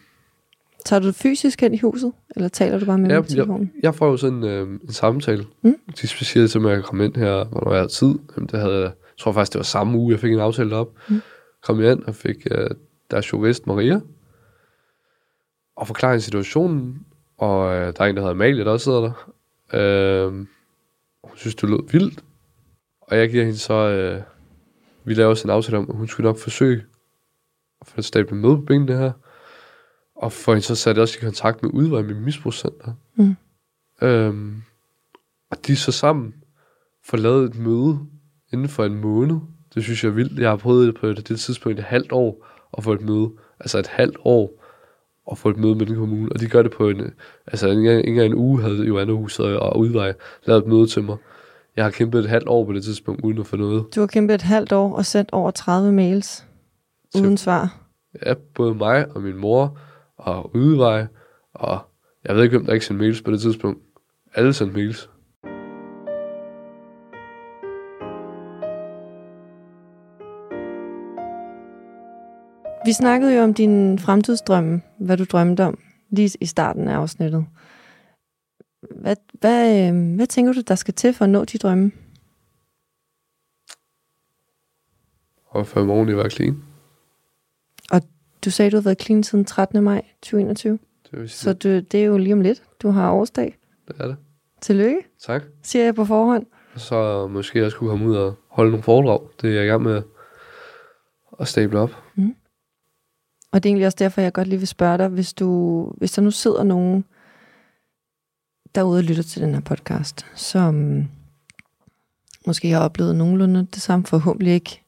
Tager 0.85 0.99
du 0.99 1.11
fysisk 1.11 1.61
hen 1.61 1.73
i 1.73 1.77
huset, 1.77 2.11
eller 2.35 2.49
taler 2.49 2.79
du 2.79 2.85
bare 2.85 2.97
med 2.97 3.09
ja, 3.09 3.21
telefonen? 3.21 3.71
jeg, 3.75 3.83
jeg 3.83 3.95
får 3.95 4.07
jo 4.07 4.17
sådan 4.17 4.43
øh, 4.43 4.67
en 4.67 4.91
samtale. 4.91 5.45
Mm. 5.61 5.75
De 6.01 6.07
siger 6.07 6.47
til 6.47 6.59
at 6.59 6.65
jeg 6.65 6.83
komme 6.83 7.05
ind 7.05 7.15
her, 7.15 7.45
hvornår 7.45 7.71
jeg 7.71 7.81
har 7.81 7.87
tid. 7.87 8.13
Jamen, 8.35 8.49
det 8.51 8.59
havde, 8.59 8.75
jeg 8.75 8.91
jeg 9.15 9.19
tror 9.19 9.31
faktisk, 9.31 9.53
det 9.53 9.59
var 9.59 9.63
samme 9.63 9.97
uge, 9.97 10.11
jeg 10.11 10.19
fik 10.19 10.31
en 10.31 10.39
aftale 10.39 10.75
op. 10.75 10.93
Mm. 11.09 11.21
Kom 11.63 11.81
jeg 11.81 11.91
ind 11.91 12.03
og 12.03 12.15
fik 12.15 12.47
øh, 12.51 12.69
deres 13.11 13.33
jurist 13.33 13.67
Maria, 13.67 13.99
og 15.77 15.87
forklare 15.87 16.19
situationen. 16.21 17.04
Og 17.37 17.75
øh, 17.75 17.93
der 17.97 18.03
er 18.03 18.05
en, 18.05 18.15
der 18.15 18.21
hedder 18.21 18.33
Amalie, 18.33 18.65
der 18.65 18.71
også 18.71 18.83
sidder 18.83 19.01
der. 19.01 19.31
Øh, 19.73 20.33
hun 21.23 21.37
synes, 21.37 21.55
det 21.55 21.69
lød 21.69 21.91
vildt. 21.91 22.23
Og 23.01 23.17
jeg 23.17 23.29
giver 23.29 23.43
hende 23.43 23.57
så... 23.57 23.73
Øh, 23.73 24.21
vi 25.03 25.13
laver 25.13 25.29
også 25.29 25.47
en 25.47 25.51
aftale 25.51 25.77
om, 25.77 25.89
at 25.89 25.95
hun 25.95 26.07
skulle 26.07 26.25
nok 26.25 26.37
forsøge 26.37 26.83
at 27.81 27.87
få 27.87 28.01
stablet 28.01 28.41
med 28.41 28.55
på 28.55 28.61
benene 28.61 28.97
her. 28.97 29.11
Og 30.15 30.31
få 30.31 30.51
hende 30.51 30.65
så 30.65 30.75
sat 30.75 30.97
også 30.97 31.17
i 31.17 31.25
kontakt 31.25 31.63
med 31.63 31.71
udvej 31.73 32.01
med 32.01 32.15
misbrugscenter. 32.15 32.93
Mm. 33.15 33.35
Øhm, 34.01 34.63
og 35.51 35.67
de 35.67 35.71
er 35.71 35.75
så 35.75 35.91
sammen 35.91 36.33
får 37.05 37.17
lavet 37.17 37.49
et 37.49 37.55
møde 37.55 37.99
inden 38.53 38.69
for 38.69 38.85
en 38.85 38.95
måned. 38.95 39.39
Det 39.73 39.83
synes 39.83 40.03
jeg 40.03 40.09
er 40.09 40.13
vildt. 40.13 40.39
Jeg 40.39 40.49
har 40.49 40.57
prøvet 40.57 40.87
det 40.87 40.95
på 40.95 41.07
det, 41.07 41.27
det 41.27 41.39
tidspunkt 41.39 41.79
et 41.79 41.85
halvt 41.85 42.11
år 42.11 42.47
at 42.77 42.83
få 42.83 42.93
et 42.93 43.01
møde. 43.01 43.31
Altså 43.59 43.79
et 43.79 43.87
halvt 43.87 44.17
år 44.19 44.64
at 45.31 45.37
få 45.37 45.49
et 45.49 45.57
møde 45.57 45.75
med 45.75 45.85
den 45.85 45.95
kommune. 45.95 46.31
Og 46.31 46.39
de 46.39 46.47
gør 46.47 46.61
det 46.61 46.71
på 46.71 46.89
en... 46.89 47.01
Altså 47.47 47.69
ikke 47.69 48.03
engang- 48.03 48.25
en 48.25 48.33
uge 48.35 48.61
havde 48.61 48.83
Joanne 48.87 49.13
Huset 49.13 49.57
og 49.59 49.79
Udvej 49.79 50.13
lavet 50.45 50.61
et 50.61 50.67
møde 50.67 50.87
til 50.87 51.03
mig. 51.03 51.17
Jeg 51.75 51.83
har 51.85 51.91
kæmpet 51.91 52.19
et 52.19 52.29
halvt 52.29 52.47
år 52.47 52.65
på 52.65 52.73
det 52.73 52.83
tidspunkt, 52.83 53.21
uden 53.23 53.37
at 53.37 53.47
få 53.47 53.55
noget. 53.55 53.85
Du 53.95 53.99
har 53.99 54.07
kæmpet 54.07 54.35
et 54.35 54.41
halvt 54.41 54.71
år 54.71 54.95
og 54.95 55.05
sendt 55.05 55.29
over 55.31 55.51
30 55.51 55.91
mails 55.91 56.45
Til- 57.15 57.23
uden 57.23 57.37
svar. 57.37 57.77
Ja, 58.25 58.33
både 58.55 58.73
mig 58.75 59.05
og 59.15 59.21
min 59.21 59.35
mor 59.37 59.79
og 60.17 60.55
Udvej, 60.55 61.05
og 61.53 61.79
jeg 62.25 62.35
ved 62.35 62.43
ikke, 62.43 62.57
hvem 62.57 62.65
der 62.65 62.73
ikke 62.73 62.85
sendte 62.85 63.03
mails 63.03 63.21
på 63.21 63.31
det 63.31 63.41
tidspunkt. 63.41 63.79
Alle 64.35 64.53
sendte 64.53 64.75
mails. 64.75 65.09
Vi 72.85 72.93
snakkede 72.93 73.35
jo 73.35 73.43
om 73.43 73.53
din 73.53 73.99
fremtidsdrømme, 73.99 74.81
hvad 74.99 75.17
du 75.17 75.23
drømte 75.23 75.63
om, 75.63 75.79
lige 76.09 76.37
i 76.41 76.45
starten 76.45 76.87
af 76.87 76.95
afsnittet. 76.95 77.45
Hvad, 78.95 79.15
hvad, 79.33 79.89
øh, 79.93 80.15
hvad 80.15 80.27
tænker 80.27 80.53
du, 80.53 80.61
der 80.61 80.75
skal 80.75 80.93
til 80.93 81.13
for 81.13 81.25
at 81.25 81.29
nå 81.29 81.45
de 81.45 81.57
drømme? 81.57 81.91
Og 85.45 85.67
før 85.67 85.83
morgen 85.83 86.09
i 86.09 86.15
var 86.15 86.29
clean. 86.29 86.63
Du 88.45 88.51
sagde, 88.51 88.71
du 88.71 88.77
har 88.77 88.81
været 88.81 89.01
clean 89.01 89.23
siden 89.23 89.45
13. 89.45 89.83
maj 89.83 90.01
2021, 90.21 90.79
Det 91.11 91.31
så 91.31 91.53
du, 91.53 91.69
det 91.79 91.93
er 91.93 92.05
jo 92.05 92.17
lige 92.17 92.33
om 92.33 92.41
lidt. 92.41 92.63
Du 92.81 92.89
har 92.89 93.11
årsdag. 93.11 93.57
det 93.87 93.95
er 93.99 94.07
det. 94.07 94.17
Tillykke, 94.61 94.97
Tak. 95.19 95.43
siger 95.63 95.85
jeg 95.85 95.95
på 95.95 96.05
forhånd. 96.05 96.45
Og 96.73 96.79
så 96.79 97.27
måske 97.27 97.65
også 97.65 97.77
kunne 97.77 97.89
komme 97.89 98.07
ud 98.07 98.15
og 98.15 98.35
holde 98.47 98.71
nogle 98.71 98.83
foredrag. 98.83 99.27
Det 99.41 99.49
er 99.49 99.53
jeg 99.53 99.63
i 99.63 99.67
gang 99.67 99.83
med 99.83 100.01
at 101.39 101.47
stable 101.47 101.79
op. 101.79 101.89
Og 103.55 103.63
det 103.63 103.69
er 103.69 103.71
egentlig 103.71 103.85
også 103.85 103.95
derfor, 103.99 104.21
jeg 104.21 104.33
godt 104.33 104.47
lige 104.47 104.59
vil 104.59 104.67
spørge 104.67 104.97
dig, 104.97 105.07
hvis, 105.07 105.33
du, 105.33 105.81
hvis 105.97 106.11
der 106.11 106.21
nu 106.21 106.31
sidder 106.31 106.63
nogen 106.63 107.05
derude 108.75 108.97
og 108.97 109.03
lytter 109.03 109.23
til 109.23 109.41
den 109.41 109.53
her 109.53 109.61
podcast, 109.61 110.25
som 110.35 111.03
måske 112.47 112.69
har 112.69 112.79
oplevet 112.79 113.15
nogenlunde 113.15 113.67
det 113.73 113.81
samme, 113.81 114.05
forhåbentlig 114.05 114.53
ikke 114.53 114.83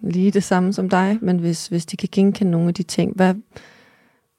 lige 0.00 0.30
det 0.30 0.44
samme 0.44 0.72
som 0.72 0.88
dig, 0.88 1.18
men 1.22 1.38
hvis, 1.38 1.66
hvis 1.66 1.86
de 1.86 1.96
kan 1.96 2.08
genkende 2.12 2.50
nogle 2.50 2.68
af 2.68 2.74
de 2.74 2.82
ting, 2.82 3.16
hvad, 3.16 3.34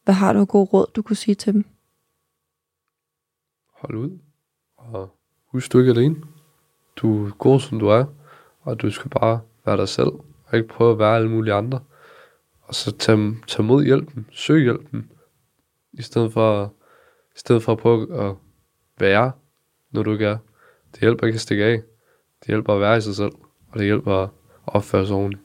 hvad 0.04 0.14
har 0.14 0.34
du 0.34 0.40
af 0.40 0.48
gode 0.48 0.66
råd, 0.66 0.86
du 0.96 1.02
kunne 1.02 1.16
sige 1.16 1.36
til 1.36 1.54
dem? 1.54 1.66
Hold 3.74 3.96
ud. 3.96 4.20
Og 4.78 5.16
husk, 5.52 5.74
du 5.74 5.78
er 5.78 5.82
ikke 5.82 6.00
alene. 6.00 6.16
Du 6.96 7.26
er 7.26 7.32
god, 7.32 7.60
som 7.60 7.80
du 7.80 7.88
er. 7.88 8.06
Og 8.62 8.82
du 8.82 8.92
skal 8.92 9.10
bare 9.10 9.40
være 9.66 9.78
dig 9.78 9.90
selv. 9.90 10.12
Og 10.46 10.58
ikke 10.58 10.68
prøve 10.68 10.92
at 10.92 11.00
være 11.00 11.16
alle 11.16 11.30
mulige 11.30 11.54
andre. 11.54 11.80
Og 12.74 12.78
så 12.78 12.92
tag, 12.98 13.18
tag 13.48 13.66
mod 13.66 13.84
hjælpen. 13.86 14.26
Søg 14.32 14.64
hjælpen. 14.64 15.12
I 15.94 16.02
stedet 16.02 16.34
for, 16.34 16.74
i 17.36 17.40
stedet 17.40 17.64
for 17.64 17.72
at 17.72 17.78
prøve 17.78 18.30
at 18.30 18.36
være, 19.00 19.32
når 19.92 20.04
du 20.04 20.12
ikke 20.12 20.26
er. 20.26 20.38
Det 20.92 21.00
hjælper 21.02 21.28
ikke 21.28 21.36
at 21.38 21.42
stikke 21.42 21.64
af. 21.66 21.82
Det 22.40 22.48
hjælper 22.48 22.74
at 22.74 22.80
være 22.82 22.98
i 22.98 23.02
sig 23.02 23.16
selv. 23.16 23.32
Og 23.72 23.80
det 23.80 23.86
hjælper 23.86 24.16
at 24.16 24.30
opføre 24.66 25.08
sig 25.08 25.16
ordentligt. 25.16 25.44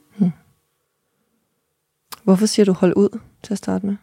Hvorfor 2.23 2.45
siger 2.45 2.65
du 2.65 2.71
hold 2.73 2.93
ud 2.95 3.19
til 3.43 3.53
at 3.53 3.57
starte 3.57 3.85
med? 3.85 3.95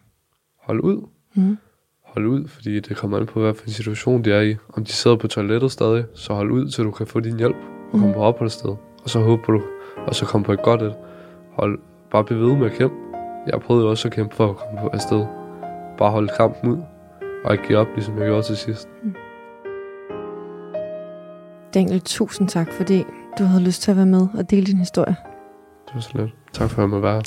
Hold 0.61 0.79
ud. 0.83 1.07
Mm. 1.35 1.57
Hold 2.03 2.25
ud, 2.25 2.47
fordi 2.47 2.79
det 2.79 2.97
kommer 2.97 3.17
an 3.17 3.25
på, 3.25 3.39
hvad 3.41 3.53
for 3.53 3.65
en 3.65 3.71
situation 3.71 4.23
de 4.23 4.31
er 4.31 4.41
i. 4.41 4.55
Om 4.69 4.85
de 4.85 4.91
sidder 4.91 5.17
på 5.17 5.27
toilettet 5.27 5.71
stadig, 5.71 6.05
så 6.15 6.33
hold 6.33 6.51
ud, 6.51 6.69
til 6.69 6.83
du 6.83 6.91
kan 6.91 7.07
få 7.07 7.19
din 7.19 7.37
hjælp 7.37 7.55
og 7.55 7.91
komme 7.91 8.05
Mhm. 8.05 8.13
på 8.15 8.19
opholdssted. 8.19 8.69
Og 9.03 9.09
så 9.09 9.19
håber 9.19 9.51
du, 9.53 9.61
og 9.97 10.15
så 10.15 10.25
komme 10.25 10.45
på 10.45 10.53
et 10.53 10.63
godt 10.63 10.81
et. 10.81 10.95
Hold, 11.51 11.79
bare 12.11 12.23
bliv 12.23 12.39
ved 12.39 12.55
med 12.55 12.65
at 12.71 12.77
kæmpe. 12.77 12.95
Jeg 13.47 13.61
prøvede 13.61 13.89
også 13.89 14.07
at 14.07 14.13
kæmpe 14.13 14.35
for 14.35 14.49
at 14.49 14.55
komme 14.55 14.79
på 14.81 14.87
afsted. 14.87 15.25
Bare 15.97 16.11
holde 16.11 16.33
kampen 16.37 16.71
ud, 16.71 16.81
og 17.45 17.53
ikke 17.53 17.67
give 17.67 17.77
op, 17.77 17.87
ligesom 17.95 18.17
jeg 18.17 18.25
gjorde 18.25 18.43
til 18.43 18.57
sidst. 18.57 18.89
Daniel, 21.73 22.01
tusind 22.01 22.47
tak, 22.47 22.71
fordi 22.71 23.03
du 23.39 23.43
havde 23.43 23.63
lyst 23.63 23.81
til 23.81 23.91
at 23.91 23.97
være 23.97 24.05
med 24.05 24.27
og 24.37 24.49
dele 24.49 24.65
din 24.65 24.77
historie. 24.77 25.15
Det 25.85 25.95
var 25.95 25.99
så 26.01 26.17
lidt. 26.17 26.35
Tak 26.53 26.69
for 26.69 26.77
at 26.77 26.81
jeg 26.81 26.89
måtte 26.89 27.03
være. 27.03 27.21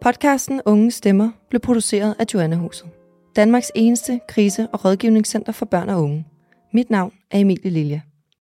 Podcasten 0.00 0.60
Unge 0.66 0.90
Stemmer 0.90 1.30
blev 1.48 1.60
produceret 1.60 2.14
af 2.18 2.24
Joanna 2.34 2.56
Huset. 2.56 2.88
Danmarks 3.36 3.72
eneste 3.74 4.20
krise- 4.28 4.68
og 4.72 4.84
rådgivningscenter 4.84 5.52
for 5.52 5.66
børn 5.66 5.88
og 5.88 6.02
unge. 6.02 6.26
Mit 6.72 6.90
navn 6.90 7.12
er 7.30 7.38
Emilie 7.38 7.70
Lilja. 7.70 8.00